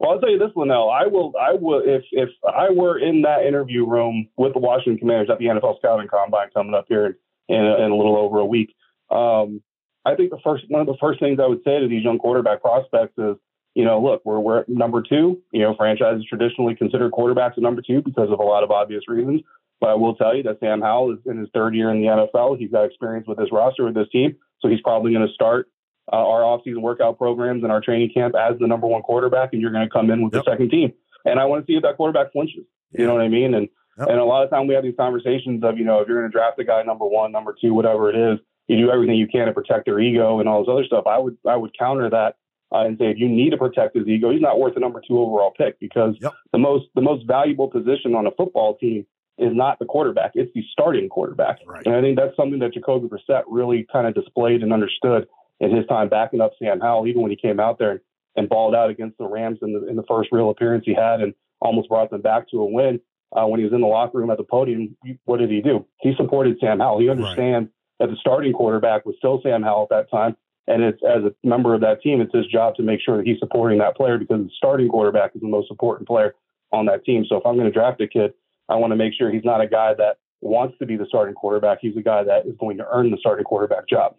Well, 0.00 0.12
I'll 0.12 0.20
tell 0.20 0.30
you 0.30 0.38
this, 0.38 0.50
Lynnell. 0.56 0.92
I 0.92 1.06
will. 1.06 1.32
I 1.40 1.54
will. 1.54 1.82
If 1.84 2.04
if 2.12 2.28
I 2.44 2.70
were 2.70 2.98
in 3.00 3.22
that 3.22 3.44
interview 3.44 3.84
room 3.84 4.28
with 4.36 4.52
the 4.52 4.60
Washington 4.60 4.96
Commanders 4.98 5.28
at 5.28 5.38
the 5.38 5.46
NFL 5.46 5.78
scouting 5.78 6.06
combine 6.06 6.50
coming 6.54 6.74
up 6.74 6.86
here 6.88 7.18
in, 7.48 7.56
in 7.56 7.90
a 7.90 7.96
little 7.96 8.16
over 8.16 8.38
a 8.38 8.46
week, 8.46 8.74
um, 9.10 9.62
I 10.04 10.14
think 10.14 10.30
the 10.30 10.38
first 10.42 10.64
one 10.68 10.80
of 10.80 10.86
the 10.86 10.96
first 11.00 11.20
things 11.20 11.38
I 11.42 11.46
would 11.46 11.62
say 11.64 11.80
to 11.80 11.88
these 11.88 12.04
young 12.04 12.18
quarterback 12.18 12.62
prospects 12.62 13.14
is, 13.18 13.36
you 13.74 13.84
know, 13.84 14.00
look, 14.02 14.22
we're 14.24 14.40
we're 14.40 14.64
number 14.68 15.02
two. 15.02 15.40
You 15.52 15.62
know, 15.62 15.74
franchises 15.76 16.24
traditionally 16.28 16.74
consider 16.74 17.10
quarterbacks 17.10 17.52
at 17.52 17.58
number 17.58 17.82
two 17.82 18.02
because 18.02 18.30
of 18.30 18.38
a 18.38 18.42
lot 18.42 18.64
of 18.64 18.70
obvious 18.70 19.02
reasons. 19.08 19.42
But 19.80 19.90
I 19.90 19.94
will 19.94 20.14
tell 20.14 20.34
you 20.34 20.42
that 20.44 20.58
Sam 20.60 20.80
Howell 20.80 21.12
is 21.12 21.18
in 21.26 21.38
his 21.38 21.48
third 21.54 21.74
year 21.74 21.90
in 21.90 22.00
the 22.00 22.08
NFL. 22.08 22.58
He's 22.58 22.70
got 22.70 22.84
experience 22.84 23.26
with 23.28 23.38
this 23.38 23.52
roster 23.52 23.84
with 23.84 23.94
this 23.94 24.08
team, 24.10 24.36
so 24.60 24.68
he's 24.68 24.80
probably 24.80 25.12
going 25.12 25.26
to 25.26 25.32
start 25.32 25.68
uh, 26.12 26.16
our 26.16 26.40
offseason 26.40 26.80
workout 26.80 27.18
programs 27.18 27.62
and 27.62 27.70
our 27.70 27.80
training 27.80 28.10
camp 28.12 28.34
as 28.34 28.58
the 28.58 28.66
number 28.66 28.86
one 28.86 29.02
quarterback, 29.02 29.50
and 29.52 29.62
you're 29.62 29.70
going 29.70 29.86
to 29.86 29.92
come 29.92 30.10
in 30.10 30.22
with 30.22 30.34
yep. 30.34 30.44
the 30.44 30.50
second 30.50 30.70
team. 30.70 30.92
And 31.24 31.38
I 31.38 31.44
want 31.44 31.64
to 31.64 31.70
see 31.70 31.76
if 31.76 31.82
that 31.82 31.96
quarterback 31.96 32.32
flinches. 32.32 32.64
You 32.92 33.06
know 33.06 33.14
what 33.14 33.22
I 33.22 33.28
mean? 33.28 33.54
And 33.54 33.68
yep. 33.98 34.08
and 34.08 34.18
a 34.18 34.24
lot 34.24 34.44
of 34.44 34.50
time 34.50 34.66
we 34.66 34.74
have 34.74 34.84
these 34.84 34.96
conversations 34.96 35.62
of 35.64 35.78
you 35.78 35.84
know 35.84 36.00
if 36.00 36.08
you're 36.08 36.18
going 36.18 36.30
to 36.30 36.36
draft 36.36 36.58
a 36.58 36.64
guy 36.64 36.82
number 36.82 37.06
one, 37.06 37.32
number 37.32 37.54
two, 37.60 37.74
whatever 37.74 38.10
it 38.10 38.16
is, 38.16 38.38
you 38.68 38.76
do 38.76 38.90
everything 38.90 39.16
you 39.16 39.26
can 39.26 39.46
to 39.46 39.52
protect 39.52 39.86
their 39.86 40.00
ego 40.00 40.40
and 40.40 40.48
all 40.48 40.62
this 40.62 40.70
other 40.70 40.84
stuff. 40.84 41.06
I 41.06 41.18
would 41.18 41.36
I 41.46 41.56
would 41.56 41.76
counter 41.76 42.08
that 42.10 42.36
uh, 42.72 42.84
and 42.84 42.98
say 42.98 43.06
if 43.06 43.18
you 43.18 43.28
need 43.28 43.50
to 43.50 43.56
protect 43.56 43.96
his 43.96 44.06
ego, 44.06 44.30
he's 44.30 44.42
not 44.42 44.58
worth 44.58 44.76
a 44.76 44.80
number 44.80 45.02
two 45.06 45.18
overall 45.18 45.52
pick 45.56 45.80
because 45.80 46.14
yep. 46.20 46.34
the 46.52 46.58
most 46.58 46.86
the 46.94 47.00
most 47.00 47.26
valuable 47.26 47.68
position 47.68 48.14
on 48.14 48.26
a 48.26 48.30
football 48.32 48.76
team 48.76 49.06
is 49.38 49.50
not 49.54 49.78
the 49.78 49.86
quarterback; 49.86 50.32
it's 50.34 50.52
the 50.54 50.62
starting 50.72 51.08
quarterback. 51.08 51.58
Right. 51.66 51.86
And 51.86 51.94
I 51.94 52.02
think 52.02 52.18
that's 52.18 52.36
something 52.36 52.58
that 52.58 52.74
Jacoby 52.74 53.08
Brissett 53.08 53.44
really 53.48 53.86
kind 53.90 54.06
of 54.06 54.14
displayed 54.14 54.62
and 54.62 54.72
understood 54.72 55.26
in 55.60 55.74
his 55.74 55.86
time 55.86 56.08
backing 56.08 56.40
up 56.40 56.52
Sam 56.58 56.80
Howell, 56.80 57.06
even 57.06 57.22
when 57.22 57.30
he 57.30 57.36
came 57.36 57.58
out 57.58 57.78
there 57.78 57.92
and, 57.92 58.00
and 58.36 58.48
balled 58.48 58.74
out 58.74 58.90
against 58.90 59.18
the 59.18 59.26
Rams 59.26 59.58
in 59.62 59.72
the 59.72 59.88
in 59.88 59.96
the 59.96 60.04
first 60.06 60.28
real 60.30 60.50
appearance 60.50 60.84
he 60.86 60.94
had 60.94 61.20
and 61.20 61.34
almost 61.60 61.88
brought 61.88 62.10
them 62.10 62.20
back 62.20 62.50
to 62.50 62.60
a 62.60 62.66
win. 62.66 63.00
Uh, 63.30 63.46
when 63.46 63.60
he 63.60 63.64
was 63.64 63.74
in 63.74 63.80
the 63.80 63.86
locker 63.86 64.18
room 64.18 64.30
at 64.30 64.38
the 64.38 64.44
podium, 64.44 64.96
what 65.24 65.38
did 65.38 65.50
he 65.50 65.60
do? 65.60 65.84
He 66.00 66.14
supported 66.16 66.56
Sam 66.60 66.78
Howell. 66.80 67.00
He 67.00 67.10
understands 67.10 67.68
right. 68.00 68.06
that 68.06 68.12
the 68.12 68.16
starting 68.18 68.52
quarterback 68.54 69.04
was 69.04 69.16
still 69.18 69.40
Sam 69.42 69.62
Howell 69.62 69.88
at 69.90 69.90
that 69.90 70.10
time. 70.10 70.36
And 70.66 70.82
it's 70.82 71.00
as 71.02 71.24
a 71.24 71.34
member 71.46 71.74
of 71.74 71.80
that 71.80 72.02
team, 72.02 72.20
it's 72.20 72.34
his 72.34 72.46
job 72.46 72.74
to 72.76 72.82
make 72.82 73.00
sure 73.00 73.16
that 73.16 73.26
he's 73.26 73.38
supporting 73.38 73.78
that 73.78 73.96
player 73.96 74.18
because 74.18 74.44
the 74.44 74.50
starting 74.56 74.88
quarterback 74.88 75.32
is 75.34 75.40
the 75.40 75.48
most 75.48 75.70
important 75.70 76.06
player 76.06 76.34
on 76.72 76.86
that 76.86 77.04
team. 77.04 77.24
So 77.28 77.36
if 77.36 77.46
I'm 77.46 77.54
going 77.54 77.66
to 77.66 77.72
draft 77.72 78.00
a 78.00 78.06
kid, 78.06 78.34
I 78.68 78.76
want 78.76 78.92
to 78.92 78.96
make 78.96 79.14
sure 79.16 79.30
he's 79.30 79.44
not 79.44 79.62
a 79.62 79.66
guy 79.66 79.94
that 79.94 80.18
wants 80.40 80.76
to 80.78 80.86
be 80.86 80.96
the 80.96 81.06
starting 81.06 81.34
quarterback. 81.34 81.78
He's 81.80 81.96
a 81.96 82.02
guy 82.02 82.22
that 82.22 82.46
is 82.46 82.54
going 82.60 82.76
to 82.78 82.86
earn 82.90 83.10
the 83.10 83.16
starting 83.18 83.44
quarterback 83.44 83.88
job. 83.88 84.16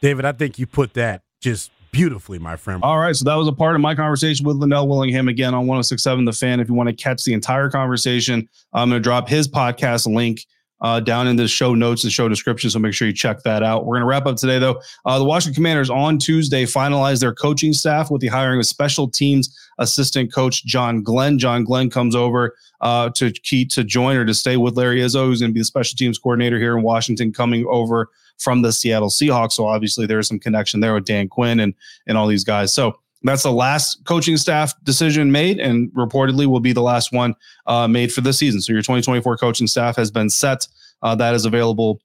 David, 0.00 0.24
I 0.24 0.32
think 0.32 0.58
you 0.58 0.66
put 0.66 0.94
that 0.94 1.22
just 1.40 1.70
beautifully, 1.92 2.38
my 2.38 2.56
friend. 2.56 2.82
All 2.82 2.98
right. 2.98 3.14
So 3.14 3.24
that 3.26 3.34
was 3.34 3.46
a 3.46 3.52
part 3.52 3.74
of 3.74 3.80
my 3.80 3.94
conversation 3.94 4.44
with 4.46 4.56
Lynnell 4.56 4.88
Willingham 4.88 5.28
again 5.28 5.54
on 5.54 5.66
1067 5.66 6.24
The 6.24 6.32
Fan. 6.32 6.58
If 6.58 6.68
you 6.68 6.74
want 6.74 6.88
to 6.88 6.94
catch 6.94 7.22
the 7.22 7.34
entire 7.34 7.70
conversation, 7.70 8.48
I'm 8.72 8.88
going 8.88 9.00
to 9.00 9.02
drop 9.02 9.28
his 9.28 9.46
podcast 9.46 10.12
link 10.12 10.44
uh, 10.80 10.98
down 10.98 11.28
in 11.28 11.36
the 11.36 11.46
show 11.46 11.74
notes 11.74 12.02
and 12.02 12.12
show 12.12 12.28
description. 12.28 12.68
So 12.68 12.78
make 12.80 12.92
sure 12.92 13.06
you 13.06 13.14
check 13.14 13.42
that 13.44 13.62
out. 13.62 13.86
We're 13.86 13.94
going 13.96 14.02
to 14.02 14.06
wrap 14.06 14.26
up 14.26 14.36
today, 14.36 14.58
though. 14.58 14.80
Uh, 15.04 15.18
the 15.18 15.24
Washington 15.24 15.54
Commanders 15.54 15.90
on 15.90 16.18
Tuesday 16.18 16.64
finalized 16.64 17.20
their 17.20 17.34
coaching 17.34 17.72
staff 17.72 18.10
with 18.10 18.20
the 18.20 18.26
hiring 18.26 18.58
of 18.58 18.66
special 18.66 19.08
teams 19.08 19.56
assistant 19.78 20.32
coach 20.32 20.64
John 20.64 21.02
Glenn. 21.02 21.38
John 21.38 21.62
Glenn 21.62 21.88
comes 21.88 22.16
over 22.16 22.56
uh, 22.80 23.10
to 23.10 23.30
key 23.30 23.64
to 23.66 23.84
join 23.84 24.16
or 24.16 24.24
to 24.24 24.34
stay 24.34 24.56
with 24.56 24.76
Larry 24.76 25.00
Izzo, 25.00 25.26
who's 25.26 25.40
going 25.40 25.50
to 25.50 25.54
be 25.54 25.60
the 25.60 25.64
special 25.64 25.96
teams 25.96 26.18
coordinator 26.18 26.58
here 26.58 26.76
in 26.76 26.82
Washington, 26.82 27.32
coming 27.32 27.64
over 27.68 28.10
from 28.38 28.62
the 28.62 28.72
Seattle 28.72 29.08
Seahawks. 29.08 29.52
So 29.52 29.66
obviously 29.66 30.06
there's 30.06 30.28
some 30.28 30.38
connection 30.38 30.80
there 30.80 30.94
with 30.94 31.04
Dan 31.04 31.28
Quinn 31.28 31.60
and 31.60 31.74
and 32.06 32.18
all 32.18 32.26
these 32.26 32.44
guys. 32.44 32.72
So 32.72 32.98
that's 33.24 33.42
the 33.44 33.52
last 33.52 34.04
coaching 34.04 34.36
staff 34.36 34.74
decision 34.84 35.30
made, 35.30 35.60
and 35.60 35.90
reportedly 35.92 36.46
will 36.46 36.60
be 36.60 36.72
the 36.72 36.82
last 36.82 37.12
one 37.12 37.34
uh, 37.66 37.86
made 37.86 38.12
for 38.12 38.20
this 38.20 38.38
season. 38.38 38.60
So 38.60 38.72
your 38.72 38.82
2024 38.82 39.36
coaching 39.36 39.66
staff 39.66 39.96
has 39.96 40.10
been 40.10 40.28
set. 40.28 40.66
Uh, 41.02 41.14
that 41.16 41.34
is 41.34 41.44
available 41.44 42.00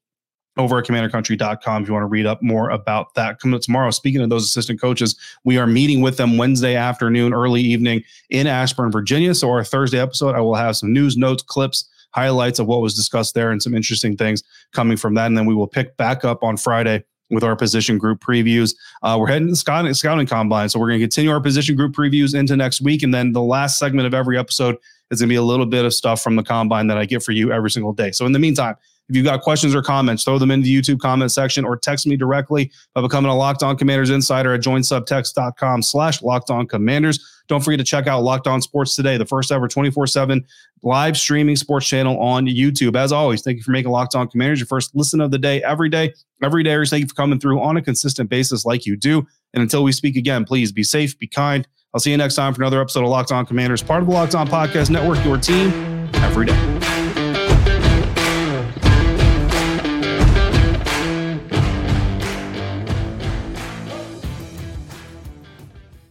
over 0.56 0.78
at 0.78 0.84
commandercountry.com 0.84 1.82
if 1.82 1.88
you 1.88 1.94
want 1.94 2.02
to 2.02 2.08
read 2.08 2.26
up 2.26 2.42
more 2.42 2.70
about 2.70 3.14
that. 3.14 3.38
Coming 3.40 3.60
tomorrow, 3.60 3.90
speaking 3.90 4.20
of 4.20 4.28
those 4.28 4.44
assistant 4.44 4.80
coaches, 4.80 5.16
we 5.44 5.56
are 5.56 5.66
meeting 5.66 6.02
with 6.02 6.16
them 6.16 6.36
Wednesday 6.36 6.74
afternoon, 6.74 7.32
early 7.32 7.62
evening 7.62 8.02
in 8.30 8.46
Ashburn, 8.46 8.90
Virginia. 8.90 9.34
So 9.34 9.50
our 9.50 9.64
Thursday 9.64 10.00
episode, 10.00 10.34
I 10.34 10.40
will 10.40 10.56
have 10.56 10.76
some 10.76 10.92
news, 10.92 11.16
notes, 11.16 11.42
clips, 11.44 11.88
highlights 12.10 12.58
of 12.58 12.66
what 12.66 12.80
was 12.80 12.94
discussed 12.94 13.34
there 13.34 13.50
and 13.50 13.62
some 13.62 13.74
interesting 13.74 14.16
things 14.16 14.42
coming 14.72 14.96
from 14.96 15.14
that. 15.14 15.26
And 15.26 15.36
then 15.36 15.46
we 15.46 15.54
will 15.54 15.66
pick 15.66 15.96
back 15.96 16.24
up 16.24 16.42
on 16.42 16.56
Friday 16.56 17.04
with 17.30 17.44
our 17.44 17.56
position 17.56 17.98
group 17.98 18.20
previews. 18.20 18.74
Uh, 19.02 19.16
we're 19.20 19.26
heading 19.26 19.48
to 19.48 19.56
scouting, 19.56 19.92
scouting 19.94 20.26
combine. 20.26 20.68
So 20.68 20.78
we're 20.78 20.88
going 20.88 21.00
to 21.00 21.04
continue 21.04 21.30
our 21.30 21.40
position 21.40 21.76
group 21.76 21.94
previews 21.94 22.34
into 22.34 22.56
next 22.56 22.80
week. 22.80 23.02
And 23.02 23.12
then 23.12 23.32
the 23.32 23.42
last 23.42 23.78
segment 23.78 24.06
of 24.06 24.14
every 24.14 24.38
episode 24.38 24.76
is 25.10 25.20
going 25.20 25.28
to 25.28 25.32
be 25.32 25.36
a 25.36 25.42
little 25.42 25.66
bit 25.66 25.84
of 25.84 25.92
stuff 25.92 26.22
from 26.22 26.36
the 26.36 26.42
combine 26.42 26.86
that 26.86 26.98
I 26.98 27.04
get 27.04 27.22
for 27.22 27.32
you 27.32 27.52
every 27.52 27.70
single 27.70 27.92
day. 27.92 28.12
So 28.12 28.26
in 28.26 28.32
the 28.32 28.38
meantime, 28.38 28.76
if 29.08 29.16
you've 29.16 29.24
got 29.24 29.40
questions 29.40 29.74
or 29.74 29.82
comments, 29.82 30.24
throw 30.24 30.38
them 30.38 30.50
in 30.50 30.60
the 30.60 30.74
YouTube 30.74 30.98
comment 30.98 31.32
section 31.32 31.64
or 31.64 31.78
text 31.78 32.06
me 32.06 32.16
directly 32.16 32.70
by 32.94 33.00
becoming 33.00 33.30
a 33.30 33.36
Locked 33.36 33.62
On 33.62 33.76
Commanders 33.76 34.10
insider 34.10 34.52
at 34.52 34.60
joinsubtext.com 34.60 35.82
slash 35.82 36.22
Locked 36.22 36.50
On 36.50 36.66
Commanders. 36.66 37.18
Don't 37.48 37.62
forget 37.62 37.78
to 37.78 37.84
check 37.84 38.06
out 38.06 38.22
Locked 38.22 38.46
On 38.46 38.60
Sports 38.60 38.94
today, 38.94 39.16
the 39.16 39.26
first 39.26 39.50
ever 39.50 39.68
24-7 39.68 40.44
live 40.82 41.16
streaming 41.16 41.56
sports 41.56 41.86
channel 41.86 42.18
on 42.20 42.46
YouTube. 42.46 42.96
As 42.96 43.10
always, 43.10 43.42
thank 43.42 43.56
you 43.56 43.62
for 43.62 43.70
making 43.70 43.90
Locked 43.90 44.14
On 44.14 44.28
Commanders 44.28 44.60
your 44.60 44.66
first 44.66 44.94
listen 44.94 45.20
of 45.20 45.30
the 45.30 45.38
day 45.38 45.62
every 45.62 45.88
day. 45.88 46.12
Every 46.42 46.62
day, 46.62 46.76
thank 46.84 47.02
you 47.02 47.08
for 47.08 47.14
coming 47.14 47.40
through 47.40 47.60
on 47.60 47.76
a 47.76 47.82
consistent 47.82 48.30
basis 48.30 48.64
like 48.64 48.86
you 48.86 48.96
do. 48.96 49.26
And 49.54 49.62
until 49.62 49.82
we 49.82 49.92
speak 49.92 50.16
again, 50.16 50.44
please 50.44 50.70
be 50.70 50.84
safe, 50.84 51.18
be 51.18 51.26
kind. 51.26 51.66
I'll 51.94 52.00
see 52.00 52.10
you 52.10 52.16
next 52.16 52.34
time 52.34 52.52
for 52.54 52.62
another 52.62 52.80
episode 52.80 53.02
of 53.02 53.10
Locked 53.10 53.32
On 53.32 53.46
Commanders, 53.46 53.82
part 53.82 54.02
of 54.02 54.08
the 54.08 54.12
Locked 54.12 54.34
On 54.34 54.46
Podcast 54.46 54.90
Network, 54.90 55.24
your 55.24 55.38
team 55.38 55.70
every 56.14 56.46
day. 56.46 56.77